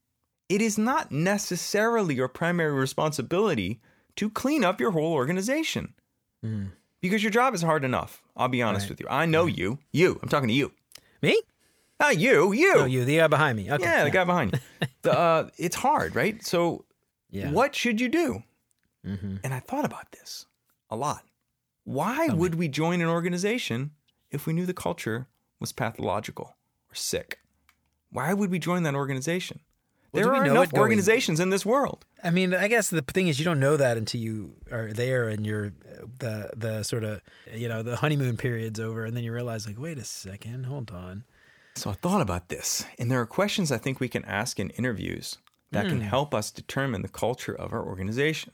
[0.48, 3.80] it is not necessarily your primary responsibility
[4.16, 5.94] to clean up your whole organization.
[6.44, 6.72] Mm.
[7.00, 8.22] Because your job is hard enough.
[8.36, 8.90] I'll be honest Right.
[8.90, 9.06] with you.
[9.08, 9.78] I know you.
[9.92, 10.18] You.
[10.22, 10.72] I'm talking to you.
[11.22, 11.40] Me?
[12.00, 12.52] Not you.
[12.52, 12.74] You.
[12.78, 13.70] Oh, you, the guy behind me.
[13.70, 13.84] Okay.
[13.84, 14.86] yeah, the guy behind you.
[15.02, 16.42] the, uh, it's hard, right?
[16.44, 16.84] So,
[17.30, 17.50] Yeah.
[17.50, 18.42] what should you do?
[19.06, 19.36] Mm-hmm.
[19.44, 20.46] And I thought about this
[20.88, 21.22] a lot.
[21.84, 23.92] Why would we join an organization
[24.30, 26.56] if we knew the culture was pathological
[26.90, 27.40] or sick?
[28.10, 29.60] Why would we join that organization?
[30.12, 32.04] Well, there are enough organizations in this world.
[32.24, 35.28] I mean, I guess the thing is, you don't know that until you are there
[35.28, 35.72] and you're
[36.18, 37.20] the the sort of
[37.54, 40.90] you know the honeymoon period's over, and then you realize like, wait a second, hold
[40.90, 41.22] on.
[41.76, 44.70] So I thought about this, and there are questions I think we can ask in
[44.70, 45.38] interviews
[45.70, 45.90] that Hmm.
[45.92, 48.52] can help us determine the culture of our organization.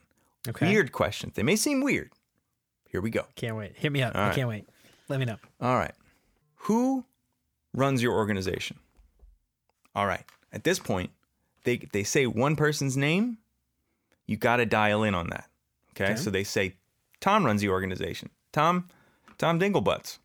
[0.48, 0.68] Okay.
[0.68, 1.35] Weird questions.
[1.35, 2.12] They may seem weird.
[2.90, 3.26] Here we go.
[3.35, 3.76] Can't wait.
[3.76, 4.14] Hit me up.
[4.14, 4.35] All I right.
[4.35, 4.68] can't wait.
[5.09, 5.38] Let me know.
[5.61, 5.94] All right.
[6.66, 7.05] Who
[7.72, 8.79] runs your organization?
[9.94, 10.24] All right.
[10.52, 11.11] At this point,
[11.64, 13.38] they they say one person's name,
[14.26, 15.48] you got to dial in on that.
[15.92, 16.12] Okay?
[16.12, 16.16] Okay.
[16.16, 16.74] So they say
[17.20, 18.31] Tom runs the organization.
[18.52, 18.88] Tom
[19.38, 20.18] Tom Dinglebutts.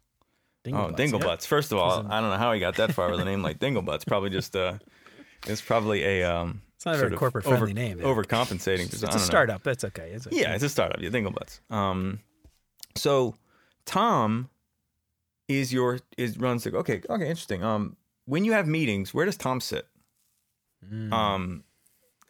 [0.66, 1.48] Oh, Dinglebutts, Dinglebutts.
[1.48, 3.60] First of all, I don't know how he got that far with a name like
[3.60, 4.06] Dinglebutts.
[4.08, 4.78] Probably just uh
[5.48, 8.00] it's probably a um It's not a very of corporate-friendly name.
[8.00, 8.86] Overcompensating.
[8.94, 9.26] It's I a don't know.
[9.26, 9.64] startup.
[9.64, 10.12] That's okay.
[10.14, 10.40] It's okay.
[10.40, 11.02] Yeah, it's a startup.
[11.02, 11.60] Yeah, Dinglebutts.
[11.72, 12.20] Um,
[12.96, 13.36] so
[13.86, 14.50] Tom
[15.48, 17.64] is your is runs the okay okay interesting.
[17.64, 19.88] Um, when you have meetings, where does Tom sit?
[20.92, 21.12] Mm.
[21.12, 21.64] Um,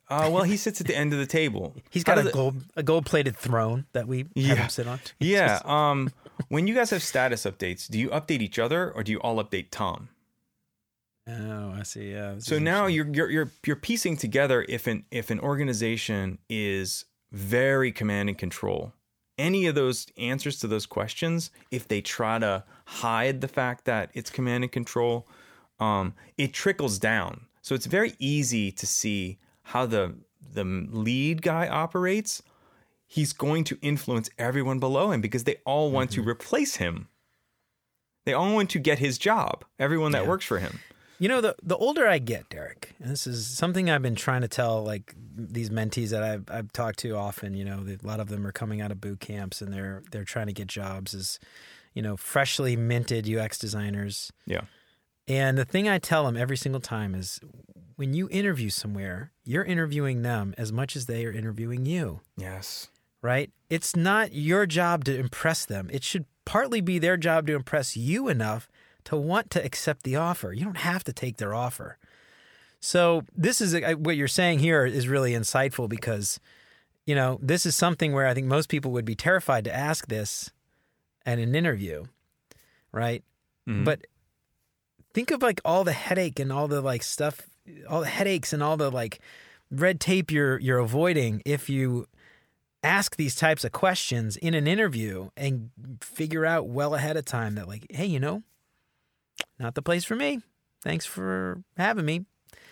[0.10, 1.74] uh, well, he sits at the end of the table.
[1.90, 4.56] He's got a does it- gold a gold plated throne that we have Yeah.
[4.56, 5.00] him sit on.
[5.20, 5.60] Yeah.
[5.66, 6.12] Um,
[6.50, 9.44] when you guys have status updates, do you update each other or do you all
[9.44, 10.10] update Tom?
[11.28, 12.12] Oh, I see.
[12.12, 12.36] Yeah.
[12.40, 17.92] So now you're you're you're you're piecing together if an if an organization is very
[17.92, 18.94] command and control.
[19.38, 24.12] Any of those answers to those questions, if they try to hide the fact that
[24.14, 25.28] it's command and control,
[25.80, 27.46] um, it trickles down.
[27.62, 30.16] So it's very easy to see how the
[30.54, 32.42] the lead guy operates.
[33.14, 36.24] He's going to influence everyone below him because they all want Mm-hmm.
[36.24, 37.10] to replace him.
[38.26, 39.66] They all want to get his job.
[39.80, 40.30] Everyone that Yeah.
[40.30, 40.80] works for him.
[41.20, 44.42] You know, the the older I get, Derek, and this is something I've been trying
[44.42, 47.54] to tell like these mentees that I've I've talked to often.
[47.54, 50.24] You know, a lot of them are coming out of boot camps and they're they're
[50.24, 51.38] trying to get jobs as,
[51.94, 54.32] you know, freshly minted UX designers.
[54.48, 54.62] Yeah.
[55.28, 57.40] And the thing I tell them every single time is,
[57.98, 62.22] when you interview somewhere, you're interviewing them as much as they are interviewing you.
[62.36, 62.88] Yes.
[63.22, 63.52] Right?
[63.70, 65.90] It's not your job to impress them.
[65.92, 68.68] It should partly be their job to impress you enough
[69.06, 70.54] to want to accept the offer.
[70.54, 71.98] You don't have to take their offer.
[72.80, 76.40] So, this is what you're saying here is really insightful because,
[77.06, 80.08] you know, this is something where I think most people would be terrified to ask
[80.08, 80.50] this
[81.26, 82.06] at an interview,
[82.92, 83.24] right?
[83.68, 83.86] Mhm.
[83.86, 84.08] But
[85.14, 87.42] think of like all the headache and all the like stuff,
[87.88, 89.20] all the headaches and all the like
[89.70, 92.08] red tape you're you're avoiding if you
[92.84, 95.70] ask these types of questions in an interview and
[96.02, 98.44] figure out well ahead of time that like, hey, you know,
[99.60, 100.42] not the place for me.
[100.84, 102.26] Thanks for having me.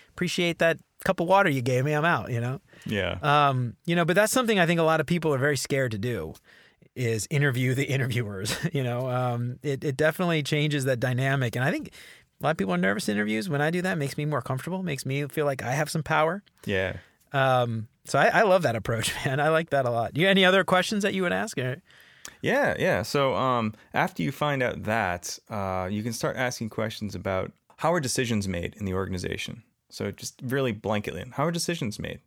[0.10, 1.94] Appreciate that cup of water you gave me.
[1.94, 2.60] I'm out, you know.
[2.86, 3.18] Yeah.
[3.22, 5.92] Um, you know, but that's something I think a lot of people are very scared
[5.92, 6.34] to do
[6.96, 8.58] is interview the interviewers.
[8.74, 11.56] you know, um, it, it definitely changes that dynamic.
[11.56, 11.94] And I think
[12.42, 13.48] a lot of people are nervous in interviews.
[13.48, 15.90] When I do that, it makes me more comfortable, makes me feel like I have
[15.90, 16.44] some power.
[16.66, 16.98] yeah.
[17.34, 19.40] Um, so I, I love that approach, man.
[19.40, 20.18] I like that a lot.
[20.18, 21.58] You any other questions that you would ask?
[21.58, 21.82] Or-
[22.42, 22.76] Yeah.
[22.80, 23.02] Yeah.
[23.04, 27.94] So um, after you find out that, uh, you can start asking questions about how
[27.94, 29.64] are decisions made in the organization.
[29.90, 32.20] So just really blanketly, how are decisions made?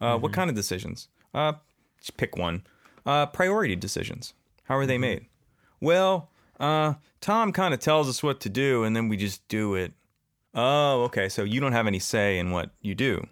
[0.00, 1.08] Uh, What kind of decisions?
[1.34, 1.52] Uh,
[1.98, 2.62] just pick one.
[3.04, 4.32] Uh, priority decisions.
[4.64, 5.26] How are they made?
[5.80, 9.74] Well, uh, Tom kind of tells us what to do, and then we just do
[9.74, 9.92] it.
[10.54, 11.28] Oh, okay.
[11.28, 13.26] So you don't have any say in what you do.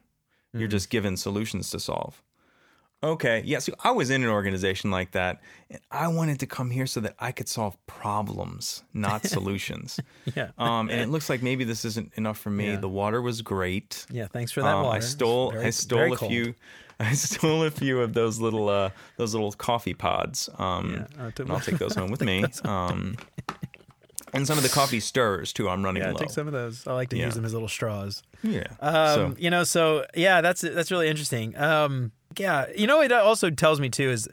[0.53, 0.71] You're Mm-hmm.
[0.71, 2.23] just given solutions to solve.
[3.01, 3.43] Okay.
[3.45, 3.61] Yeah.
[3.61, 6.99] So I was in an organization like that, and I wanted to come here so
[7.01, 10.01] that I could solve problems, not solutions.
[10.35, 10.51] Yeah.
[10.59, 12.71] Um, and it looks like maybe this isn't enough for me.
[12.73, 12.81] Yeah.
[12.81, 14.05] The water was great.
[14.11, 14.27] Yeah.
[14.27, 14.97] Thanks for that Um, water.
[14.97, 16.31] I stole very- I stole a cold.
[16.33, 16.55] few
[17.01, 20.49] I stole a few of those little uh those little coffee pods.
[20.59, 22.45] Um Yeah, and I'll take those home with me.
[22.65, 23.17] Um
[24.33, 25.69] and some of the coffee stirrers too.
[25.69, 26.17] I'm running Yeah, low.
[26.19, 26.87] take some of those.
[26.87, 27.27] I like to Yeah.
[27.27, 28.23] use them as little straws.
[28.43, 28.65] yeah.
[28.81, 31.57] Um, so you know, so yeah, that's that's really interesting.
[31.57, 34.29] Um, yeah, you know, it also tells me too is,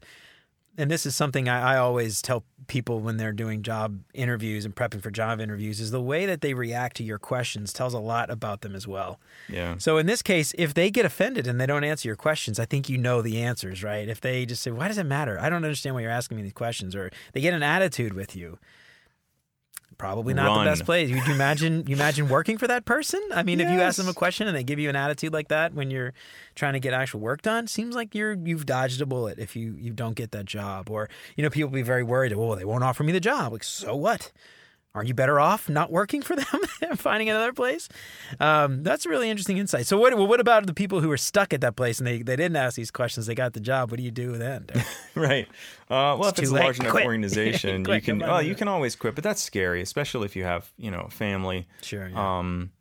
[0.77, 4.75] and this is something I, I always tell people when they're doing job interviews and
[4.75, 7.99] prepping for job interviews is the way that they react to your questions tells a
[7.99, 9.19] lot about them as well.
[9.47, 9.75] yeah.
[9.77, 12.65] So in this case, if they get offended and they don't answer your questions, I
[12.65, 14.09] think you know the answers, right?
[14.09, 15.39] If they just say, "Why does it matter?
[15.39, 18.35] I don't understand why you're asking me these questions," or they get an attitude with
[18.35, 18.57] you,
[19.97, 20.65] probably not Run.
[20.65, 21.09] the best place.
[21.09, 23.21] You, you imagine you imagine working for that person?
[23.33, 25.47] I mean, if you ask them a question and they give you an attitude like
[25.49, 26.13] that when you're
[26.55, 29.75] trying to get actual work done, seems like you're you've dodged a bullet if you
[29.79, 30.89] you don't get that job.
[30.89, 32.33] Or you know, people be very worried.
[32.33, 33.53] Oh, they won't offer me the job.
[33.53, 34.31] Like, so what?
[34.95, 37.89] Aren't you better off not working for them and finding another place?
[38.39, 39.85] Um, that's a really interesting insight.
[39.85, 42.19] So, what, well, what about the people who are stuck at that place and they,
[42.21, 43.25] they didn't ask these questions?
[43.25, 43.91] They got the job.
[43.91, 44.67] What do you do then?
[45.15, 45.47] Right.
[45.89, 47.05] Uh, well, It's if it's a large enough Quit.
[47.05, 50.71] organization, you can well, you can always quit, but that's scary, especially if you have
[50.77, 51.67] you know family.
[51.81, 52.09] sure.
[52.09, 52.39] Yeah.
[52.39, 52.71] um,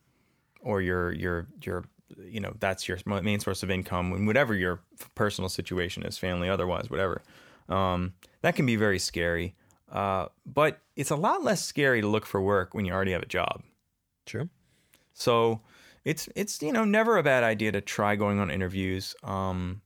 [0.61, 1.85] or your your your
[2.19, 4.81] you know that's your main source of income and whatever your
[5.15, 7.23] personal situation is, family, otherwise, whatever.
[7.69, 9.55] Um, that can be very scary.
[9.93, 13.23] Uh, but it's a lot less scary to look for work when you already have
[13.23, 13.63] a job.
[14.27, 14.49] True.
[15.13, 15.61] So
[16.05, 19.81] it's it's you know never a bad idea to try going on interviews um,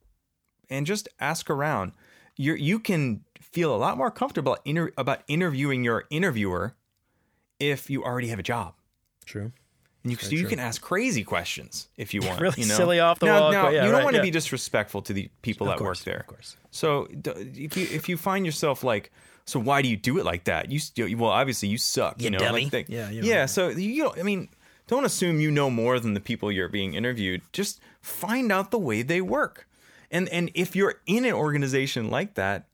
[0.68, 1.92] and just ask around.
[2.36, 6.74] You you can feel a lot more comfortable inter- about interviewing your interviewer
[7.58, 8.74] if you already have a job.
[9.24, 9.52] True.
[10.04, 12.40] And you, so you can ask crazy questions if you want.
[12.40, 12.74] Really you know?
[12.74, 14.24] silly off the now, wall Now, yeah, you don't right, want to yeah.
[14.24, 16.20] be disrespectful to the people Of that course, work there.
[16.20, 16.56] Of course.
[16.70, 19.10] So if you if you find yourself like,
[19.48, 20.70] so why do you do it like that?
[20.70, 22.20] You well, obviously you suck.
[22.20, 22.64] You, You know, dummy.
[22.64, 23.22] like Yeah, yeah.
[23.22, 23.46] know.
[23.46, 24.18] So you don't.
[24.18, 24.50] I mean,
[24.86, 27.40] don't assume you know more than the people you're being interviewed.
[27.52, 29.66] Just find out the way they work,
[30.10, 32.66] and and if you're in an organization like that.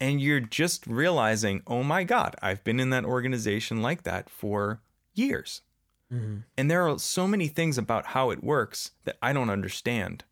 [0.00, 4.80] And you're just realizing, oh my God, I've been in that organization like that for
[5.14, 5.62] years.
[6.12, 6.38] Mm-hmm.
[6.58, 10.24] And there are so many things about how it works that I don't understand.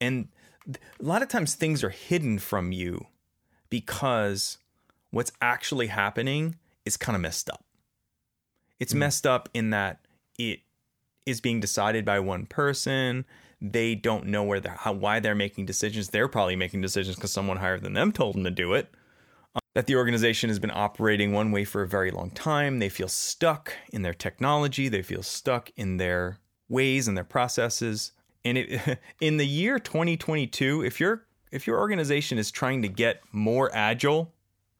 [0.00, 0.28] And
[0.68, 3.06] a lot of times things are hidden from you
[3.70, 4.58] because
[5.16, 7.64] what's actually happening is kind of messed up.
[8.78, 8.98] It's mm.
[8.98, 10.06] messed up in that
[10.38, 10.60] it
[11.24, 13.24] is being decided by one person.
[13.58, 16.10] They don't know where they're, how, why they're making decisions.
[16.10, 18.90] They're probably making decisions because someone higher than them told them to do it
[19.54, 22.78] um, that the organization has been operating one way for a very long time.
[22.78, 28.12] They feel stuck in their technology, they feel stuck in their ways and their processes.
[28.44, 33.22] And it, in the year 2022, if your if your organization is trying to get
[33.32, 34.34] more agile,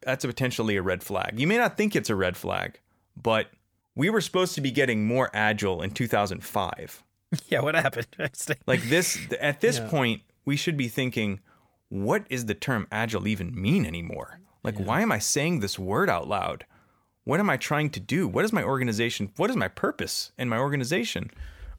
[0.06, 1.38] that's a potentially a red flag.
[1.38, 2.80] You may not think it's a red flag,
[3.20, 3.50] but
[3.94, 7.02] we were supposed to be getting more agile in 2005
[7.48, 7.60] Yeah.
[7.60, 8.06] What happened?
[8.66, 9.88] like this at this Yeah.
[9.88, 11.40] point we should be thinking
[11.88, 16.08] what is the term agile even mean anymore like why am i saying this word
[16.10, 16.64] out loud
[17.24, 20.48] what am i trying to do what is my organization what is my purpose in
[20.48, 21.30] my organization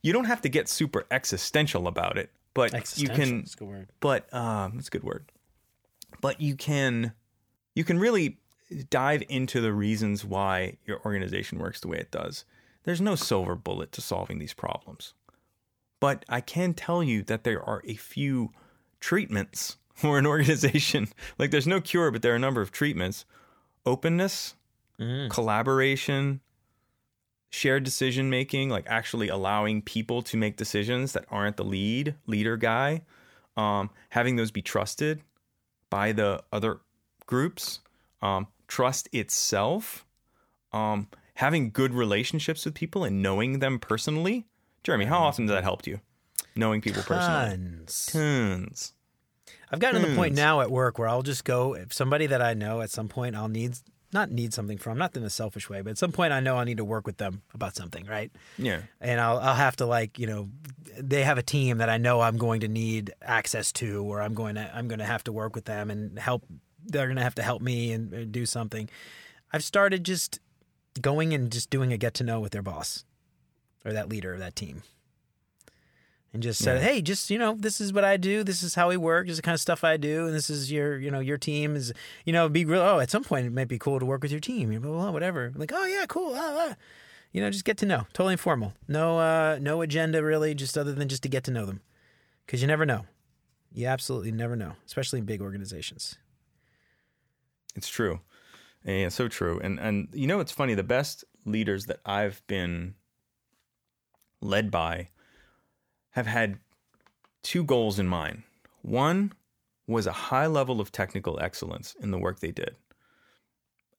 [0.04, 3.68] you don't have to get super existential about it but you can That's a good
[3.68, 3.90] word.
[4.00, 5.30] but um that's a good word
[6.22, 7.14] but you can
[7.78, 8.38] you can really
[8.90, 12.44] dive into the reasons why your organization works the way it does.
[12.84, 15.14] There's no silver bullet to solving these problems.
[16.00, 18.52] But i can tell you that there are a few
[19.00, 21.08] treatments for an organization.
[21.40, 23.26] Like there's no cure but there are a number of treatments.
[23.86, 24.56] Openness
[25.00, 25.30] Mm.
[25.30, 26.42] collaboration
[27.52, 32.58] shared decision making like actually allowing people to make decisions that aren't the lead leader
[32.58, 33.04] guy
[33.56, 35.22] um, having those be trusted
[35.92, 36.80] by the other
[37.28, 37.80] groups
[38.22, 40.06] um, trust itself
[40.74, 44.46] um, having good relationships with people and knowing them personally.
[44.84, 46.00] Jeremy how often has that helped you?
[46.56, 47.50] Knowing people personally.
[47.50, 48.06] Tons.
[48.12, 48.94] tons.
[49.72, 52.42] I've gotten to the point now at work where I'll just go if somebody that
[52.42, 53.78] I know at some point I'll need
[54.14, 56.56] not need something from, not in a selfish way, but at some point I know
[56.56, 58.32] I need to work with them about something, right?
[58.58, 58.84] yeah.
[59.02, 60.50] And I'll I'll have to like, you know,
[60.98, 64.34] they have a team that I know I'm going to need access to or I'm
[64.34, 66.46] going to I'm going to have to work with them and help
[66.88, 68.90] they're going to have to help me and uh, do something.
[69.52, 70.40] I've started just
[71.02, 73.06] going and just doing a get to know with their boss
[73.86, 74.84] or that leader of that team.
[76.34, 76.88] And just said, Yeah.
[76.90, 78.44] "Hey, just you know, this is what I do.
[78.44, 79.28] This is how we work.
[79.28, 81.38] This is the kind of stuff I do, and this is your, you know, your
[81.38, 81.94] team is,
[82.26, 82.82] you know, be real.
[82.82, 84.70] Oh, at some point it might be cool to work with your team.
[84.70, 85.54] Blah, blah, blah, whatever.
[85.56, 86.34] Like, oh yeah, cool.
[86.36, 86.76] Ah, ah.
[87.32, 88.08] you know, just get to know.
[88.14, 88.74] Totally informal.
[88.88, 91.80] No, uh, no agenda really, just other than just to get to know them,
[92.46, 93.06] because you never know.
[93.74, 96.18] You absolutely never know, especially in big organizations.
[97.78, 98.20] It's true.
[98.84, 99.60] Yeah, so true.
[99.64, 102.96] And and you know it's funny, the best leaders that I've been
[104.42, 105.10] led by
[106.12, 106.60] have had
[107.44, 108.44] two goals in mind.
[108.82, 109.34] One
[109.88, 112.76] was a high level of technical excellence in the work they did.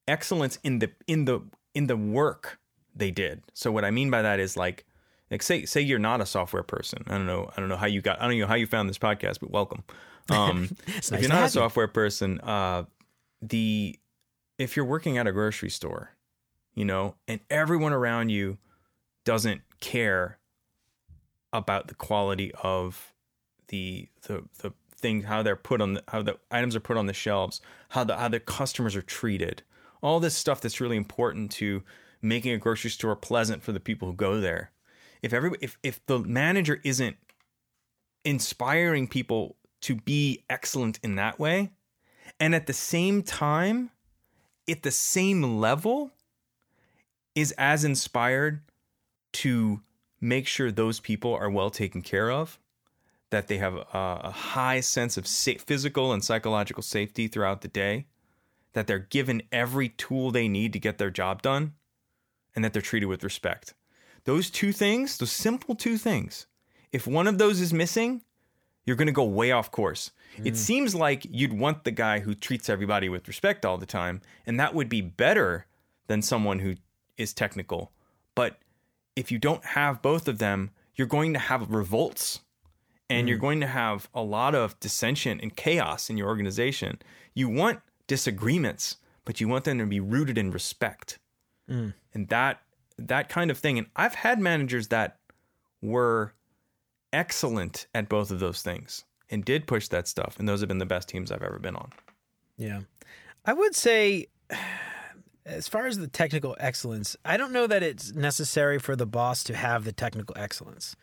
[0.06, 1.40] Excellence in the in the
[1.74, 2.58] in the work
[2.94, 3.42] they did.
[3.54, 4.84] So what I mean by that is like
[5.30, 7.04] like say say you're not a software person.
[7.06, 8.88] I don't know I don't know how you got I don't know how you found
[8.88, 9.84] this podcast, but welcome.
[10.30, 11.60] Um, if nice you're not a have you.
[11.60, 12.84] software person, uh,
[13.40, 13.98] the
[14.58, 16.16] if you're working at a grocery store,
[16.74, 18.58] you know, and everyone around you
[19.24, 20.38] doesn't care
[21.52, 23.12] about the quality of
[23.68, 27.06] the the the thing how they're put on the how the items are put on
[27.06, 29.62] the shelves, how the how the customers are treated,
[30.02, 31.82] all this stuff that's really important to
[32.20, 34.72] making a grocery store pleasant for the people who go there.
[35.22, 37.16] If every if if the manager isn't
[38.24, 41.70] inspiring people to be excellent in that way,
[42.38, 43.90] and at the same time,
[44.68, 46.10] at the same level,
[47.34, 48.60] is as inspired
[49.32, 49.80] to
[50.20, 52.58] make sure those people are well taken care of,
[53.30, 57.68] that they have a, a high sense of sa- physical and psychological safety throughout the
[57.68, 58.06] day,
[58.72, 61.74] that they're given every tool they need to get their job done,
[62.54, 63.74] and that they're treated with respect.
[64.24, 66.46] Those two things, those simple two things,
[66.92, 68.22] if one of those is missing,
[68.88, 70.12] you're going to go way off course.
[70.42, 70.56] It mm.
[70.56, 74.58] seems like you'd want the guy who treats everybody with respect all the time, and
[74.58, 75.66] that would be better
[76.06, 76.76] than someone who
[77.18, 77.92] is technical.
[78.34, 78.58] But
[79.14, 82.40] if you don't have both of them, you're going to have revolts
[83.10, 83.42] and you're mm.
[83.42, 86.98] going to have a lot of dissension and chaos in your organization.
[87.34, 88.96] You want disagreements,
[89.26, 91.18] but you want them to be rooted in respect.
[91.70, 91.92] Mm.
[92.14, 92.62] And that
[92.96, 93.76] that kind of thing.
[93.76, 95.18] And I've had managers that
[95.82, 96.32] were
[97.12, 100.36] excellent at both of those things and did push that stuff.
[100.38, 101.90] And those have been the best teams I've ever been on.
[102.56, 102.80] Yeah.
[103.44, 104.26] I would say,
[105.46, 109.42] as far as the technical excellence, I don't know that it's necessary for the boss
[109.44, 110.96] to have the technical excellence.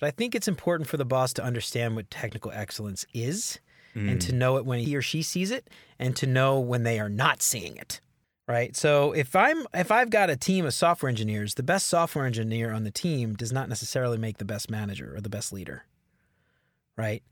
[0.00, 3.60] But I think it's important for the boss to understand what technical excellence is
[3.94, 4.26] and mm.
[4.26, 5.68] to know it when he or she sees it
[5.98, 8.00] and to know when they are not seeing it.
[8.48, 8.74] Right?
[8.76, 12.72] So if I'm if I've got a team of software engineers, the best software engineer
[12.72, 15.84] on the team does not necessarily make the best manager or the best leader.
[16.96, 17.22] Right?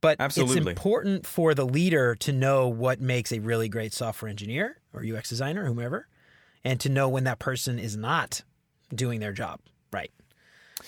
[0.00, 0.58] But Absolutely.
[0.58, 5.02] it's important for the leader to know what makes a really great software engineer or
[5.02, 6.06] UX designer, whomever,
[6.62, 8.42] and to know when that person is not
[8.94, 9.60] doing their job
[9.94, 10.10] right.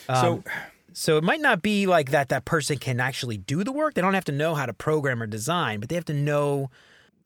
[0.07, 0.44] so um,
[0.92, 3.94] So it might not be like that that person can actually do the work.
[3.94, 6.70] They don't have to know how to program or design, but they have to know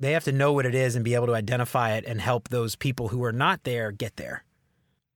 [0.00, 2.48] they have to know what it is and be able to identify it and help
[2.48, 4.44] those people who are not there get there.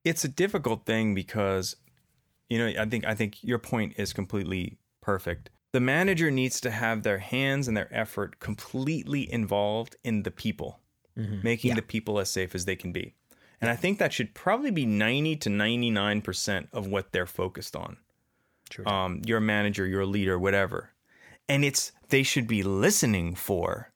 [0.05, 1.77] it's a difficult thing because
[2.51, 6.71] you know i think i think your point is completely perfect the manager needs to
[6.71, 10.79] have their hands and their effort completely involved in the people
[11.43, 11.77] making Yeah.
[11.77, 13.15] the people as safe as they can be
[13.61, 17.97] and i think that should probably be 90 to 99% of what they're focused on
[18.71, 18.85] True.
[18.87, 20.91] um, you're manager you're leader whatever
[21.49, 23.91] and it's they should be listening for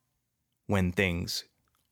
[0.68, 1.44] when things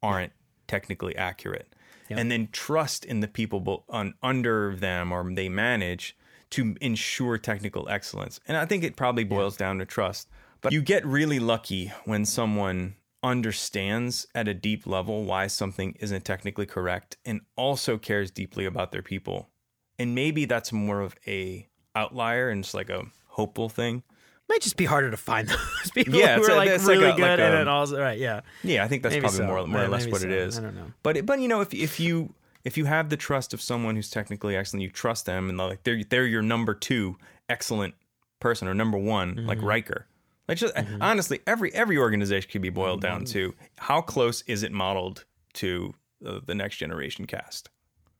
[0.02, 0.32] aren't
[0.68, 1.68] technically accurate.
[2.08, 2.20] Yep.
[2.20, 6.16] and then trust in the people on, under them or they manage
[6.50, 8.38] to ensure technical excellence.
[8.46, 10.28] And i think it probably boils down to trust.
[10.60, 16.24] But you get really lucky when someone understands at a deep level why something isn't
[16.24, 19.50] technically correct and also cares deeply about their people.
[19.98, 24.02] And maybe that's more of a outlier and it's like a hopeful thing
[24.48, 26.98] might just be harder to find those people Yeah, who are a- like it's like
[26.98, 27.68] really a- good like at a- it.
[27.68, 28.18] Also, right?
[28.18, 28.40] Yeah.
[28.62, 29.46] Yeah, I think that's Maybe probably so.
[29.46, 30.28] more more or less what it so.
[30.28, 30.59] is.
[30.59, 30.92] I don't know.
[31.02, 32.32] But but you know if if you
[32.64, 35.82] if you have the trust of someone who's technically excellent, you trust them and like
[35.85, 37.16] they're they're your number two
[37.48, 37.94] excellent
[38.40, 39.66] person or number one like Mm-hmm.
[39.66, 40.06] Riker.
[40.48, 44.70] Like just honestly, every every organization could be boiled down to how close is it
[44.70, 45.92] modeled to
[46.24, 47.68] uh, the next generation cast,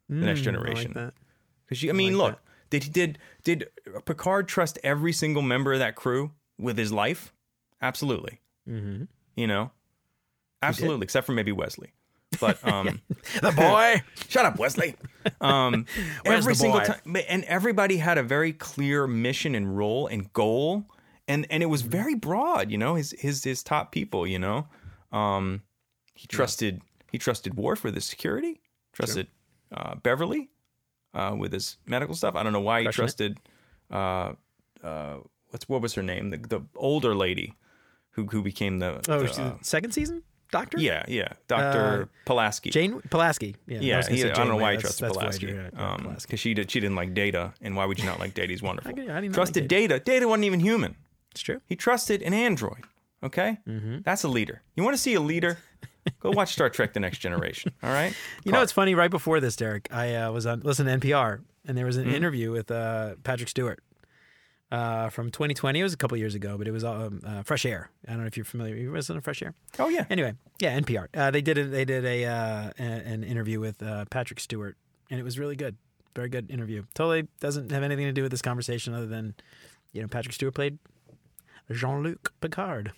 [0.09, 1.13] the next Mm, I like generation.
[1.69, 3.69] Because I mean, like look, did he did did
[4.05, 7.33] Picard trust every single member of that crew with his life?
[7.83, 8.41] Absolutely.
[8.69, 9.05] Mm-hmm.
[9.37, 9.71] You know,
[10.63, 11.93] absolutely, except for maybe Wesley.
[12.41, 13.01] But um,
[13.41, 14.03] The boy.
[14.29, 14.97] shut up, Wesley.
[15.41, 15.87] Um,
[16.25, 20.85] every single time, and everybody had a very clear mission and role and goal,
[21.29, 21.91] and and it was Mm-hmm.
[21.91, 22.71] very broad.
[22.71, 24.27] You know, his his his top people.
[24.27, 24.67] You know,
[25.13, 25.63] um,
[26.15, 26.83] he trusted
[27.13, 28.61] he trusted Worf with his security,
[28.93, 29.29] trusted
[29.73, 30.49] uh, Beverly
[31.17, 32.35] uh, with his medical stuff.
[32.37, 33.39] I don't know why he Crusher trusted.
[33.91, 34.33] Uh,
[34.85, 35.17] uh,
[35.51, 36.31] what's what was her name?
[36.31, 37.55] The the older lady
[38.11, 40.23] who who became the, Oh, the, uh, second season?
[40.53, 40.79] doctor.
[40.79, 42.71] Yeah, yeah, Doctor Pulaski.
[42.71, 43.57] Jane Pulaski.
[43.67, 45.47] Yeah, yeah, he- I don't know why he trusted Pulaski.
[45.47, 48.35] Yeah, Um, because she did, she didn't like Data, and why would you not like
[48.35, 48.53] Data?
[48.53, 48.91] He's wonderful.
[48.91, 49.99] I didn't Trusted like Data.
[49.99, 50.97] Data wasn't even human.
[51.33, 51.61] It's true.
[51.67, 52.85] He trusted an android.
[53.23, 53.99] Okay, mm-hmm.
[54.05, 54.63] that's a leader.
[54.77, 55.59] You want to see a leader?
[56.21, 57.73] Go watch Star Trek: The Next Generation.
[57.83, 58.15] All right.
[58.45, 58.95] You know, it's funny.
[58.95, 62.05] Right before this, Derek, I uh, was on listening to NPR, and there was an
[62.07, 62.15] Mm-hmm.
[62.15, 63.81] interview with uh, Patrick Stewart
[64.71, 65.81] uh, from 2020.
[65.81, 67.91] It was a couple years ago, but it was um, uh, Fresh Air.
[68.07, 68.77] I don't know if you're familiar.
[68.77, 69.55] You listen to Fresh Air?
[69.79, 70.05] Oh yeah.
[70.11, 71.09] Anyway, yeah, NPR.
[71.15, 74.77] Uh, they did a, they did a, uh, an interview with uh, Patrick Stewart,
[75.11, 75.77] and it was really good.
[76.15, 76.85] Very good interview.
[76.95, 79.35] Totally doesn't have anything to do with this conversation other than,
[79.93, 80.79] you know, Patrick Stewart played
[81.71, 82.93] Jean Luc Picard.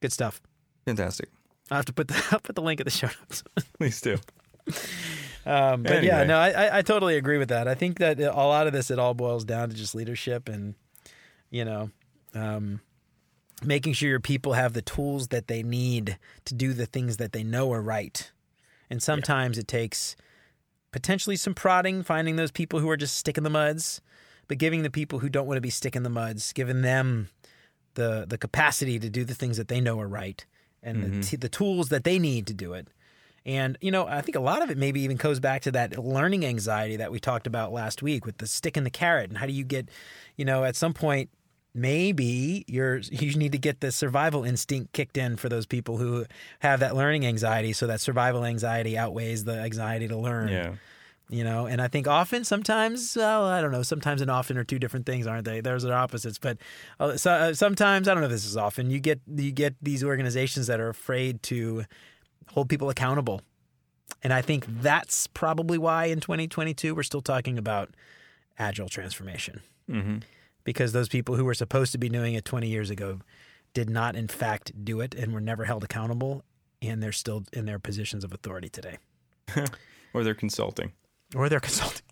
[0.00, 0.40] Good stuff.
[0.86, 1.28] Fantastic.
[1.72, 3.42] I'll have to put the I'll put the link in the show notes.
[3.78, 4.18] Please do.
[5.44, 7.66] Um, but yeah, no, I, I- I totally agree with that.
[7.66, 10.74] I think that a lot of this, it all boils down to just leadership and,
[11.50, 11.90] you know,
[12.34, 12.80] um,
[13.64, 17.32] making sure your people have the tools that they need to do the things that
[17.32, 18.30] they know are right.
[18.88, 20.14] And sometimes it takes
[20.92, 24.00] potentially some prodding, finding those people who are just sticking the muds,
[24.46, 27.30] but giving the people who don't want to be sticking the muds, giving them
[27.94, 30.46] the the capacity to do the things that they know are right
[30.82, 31.20] and the, mm-hmm.
[31.20, 32.88] t- the tools that they need to do it.
[33.44, 35.98] And you know, I think a lot of it maybe even goes back to that
[35.98, 39.38] learning anxiety that we talked about last week with the stick and the carrot and
[39.38, 39.88] how do you get,
[40.36, 41.30] you know, at some point
[41.74, 46.24] maybe you're you need to get the survival instinct kicked in for those people who
[46.60, 50.74] have that learning anxiety so that survival anxiety outweighs the anxiety to learn Yeah.
[51.32, 51.66] You know?
[51.66, 55.06] And i think often sometimes well i don't know sometimes and often are two different
[55.06, 55.60] things aren't they?
[55.60, 56.58] There's their opposites but
[57.00, 59.74] uh, so, uh, sometimes i don't know if this is often you get you get
[59.82, 61.84] these organizations that are afraid to
[62.48, 63.40] hold people accountable.
[64.22, 67.90] And i think that's probably why in 2022 we're still talking about
[68.58, 69.60] agile transformation.
[69.90, 70.18] Mm-hmm.
[70.64, 73.18] because those people who were supposed to be doing it 20 years ago
[73.74, 76.44] did not in fact do it and were never held accountable
[76.80, 78.98] and they're still in their positions of authority today.
[80.14, 80.92] Or they're consulting.
[81.34, 82.02] Or they're consulting.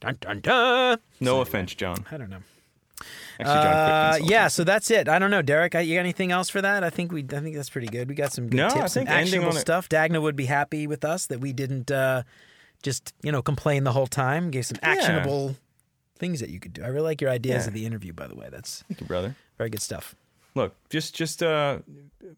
[0.00, 0.98] Dun, dun, dun.
[1.20, 2.04] No offense, John.
[2.10, 2.38] i don't know.
[3.40, 5.08] Actually, John uh, yeah so that's it.
[5.08, 5.42] I don't know.
[5.42, 6.84] Derek I- you got anything else for that?
[6.84, 8.08] I think we i think that's pretty good.
[8.08, 9.88] We got some good No, I tips think actionable stuff.
[9.88, 12.22] Dagna would be happy with us that we didn't uh,
[12.82, 14.50] just you know complain the whole time.
[14.50, 15.56] Gave some actionable
[16.16, 16.84] things that you could do.
[16.84, 17.68] I really like your ideas Yeah.
[17.68, 18.48] of the interview by the way.
[18.50, 19.34] That's Thank you, brother.
[19.58, 20.14] very good stuff
[20.56, 21.78] Look, just just uh,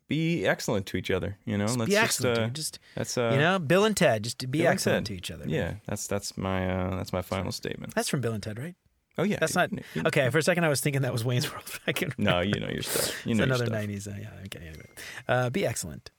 [0.08, 1.36] be excellent to each other.
[1.44, 2.54] You know, let's be just excellent uh, dude.
[2.54, 5.30] just that's uh, you know bill and ted just to be Bill excellent to each
[5.30, 7.94] other yeah, that's that's my uh, that's my final statement.
[7.94, 8.74] that's from bill and ted right
[9.18, 9.70] Oh yeah, that's not.
[10.06, 12.58] Okay for a second i was thinking that was wayne's world I can No, you
[12.60, 13.26] know your stuff.
[13.26, 13.82] You know your another stuff.
[13.82, 14.86] 90s uh, yeah okay anyway
[15.28, 16.10] uh, be excellent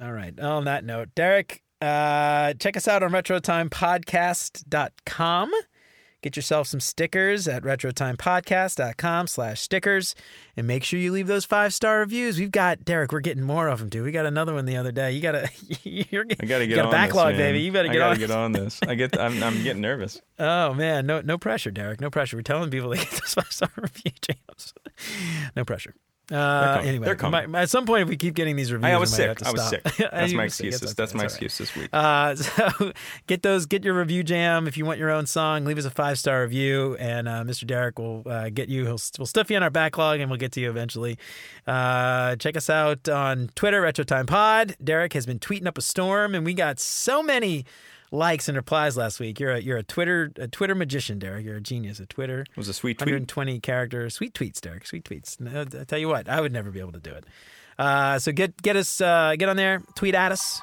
[0.00, 5.50] all right on that note derek uh, check us out on retrotimepodcast.com
[6.22, 10.14] get yourself some stickers at retrotimepodcast.com slash stickers
[10.56, 13.68] and make sure you leave those five star reviews we've got derek we're getting more
[13.68, 15.48] of them dude we got another one the other day you gotta
[15.82, 18.18] you're I gotta you get got a on backlog this, baby you better get on
[18.18, 18.80] get on this.
[18.86, 19.18] I get.
[19.18, 20.20] I'm, I'm getting nervous.
[20.38, 22.00] Oh man, no no pressure, Derek.
[22.00, 22.36] No pressure.
[22.36, 24.74] We're telling people to get those five star review jams.
[25.56, 25.94] no pressure.
[26.30, 27.50] Uh, anyway, They're coming.
[27.50, 29.44] my- at some point, if we keep getting these reviews, I, was sick.
[29.44, 29.82] I was sick.
[29.98, 30.82] That's my excuses.
[30.82, 30.92] okay.
[30.96, 31.24] That's my right.
[31.24, 31.88] excuse this week.
[31.92, 32.92] Uh, so
[33.26, 34.68] get those, get your review jam.
[34.68, 37.66] If you want your own song, leave us a five star review, and uh, Mr.
[37.66, 38.84] Derek will uh, get you.
[38.84, 41.18] He'll, we'll stuff you in our backlog, and we'll get to you eventually.
[41.66, 44.76] Uh, check us out on Twitter, Retro Time Pod.
[44.82, 47.64] Derek has been tweeting up a storm, and we got so many
[48.10, 49.38] likes and replies last week.
[49.40, 51.44] You're a you're a Twitter a Twitter magician, Derek.
[51.44, 52.00] You're a genius.
[52.00, 52.40] A Twitter.
[52.42, 53.06] It was a sweet tweet.
[53.06, 54.86] 120 character sweet tweets, Derek.
[54.86, 55.38] Sweet tweets.
[55.40, 57.24] No, I tell you what, I would never be able to do it.
[57.78, 60.60] Uh, so get get us uh, get on there, tweet at us.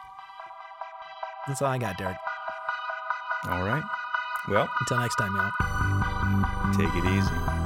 [1.48, 2.18] That's all I got, Derek.
[3.50, 3.84] All right.
[4.50, 6.74] Well, Until next time, y'all.
[6.74, 7.57] take it easy.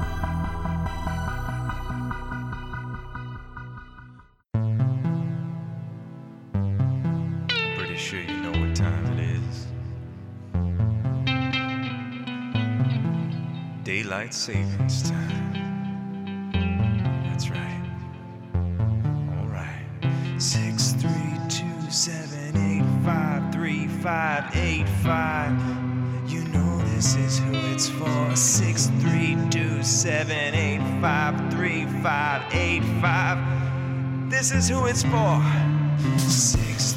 [14.12, 16.51] Daylight savings time.
[17.30, 17.82] That's right.
[19.39, 19.86] All right.
[20.38, 25.53] Six, three, two, seven, eight, five, three, five, eight, five.
[26.30, 28.36] You know this is who it's for.
[28.36, 33.39] Six, three, two, seven, eight, five, three, five, eight, five.
[34.30, 35.41] This is who it's for.
[36.18, 36.91] Six,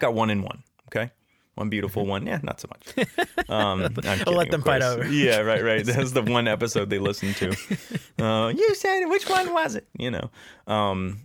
[0.00, 0.62] got one in one.
[0.88, 1.10] Okay.
[1.54, 2.26] One beautiful one.
[2.26, 3.08] Yeah, not so much.
[3.50, 5.08] Um, I'm kidding, let them fight over.
[5.08, 5.82] Yeah, right, right.
[5.86, 7.56] That's the one episode they listened to.
[8.22, 9.06] Uh, you said.
[9.06, 9.86] Which one was it?
[9.96, 10.30] You know.
[10.66, 11.20] Um,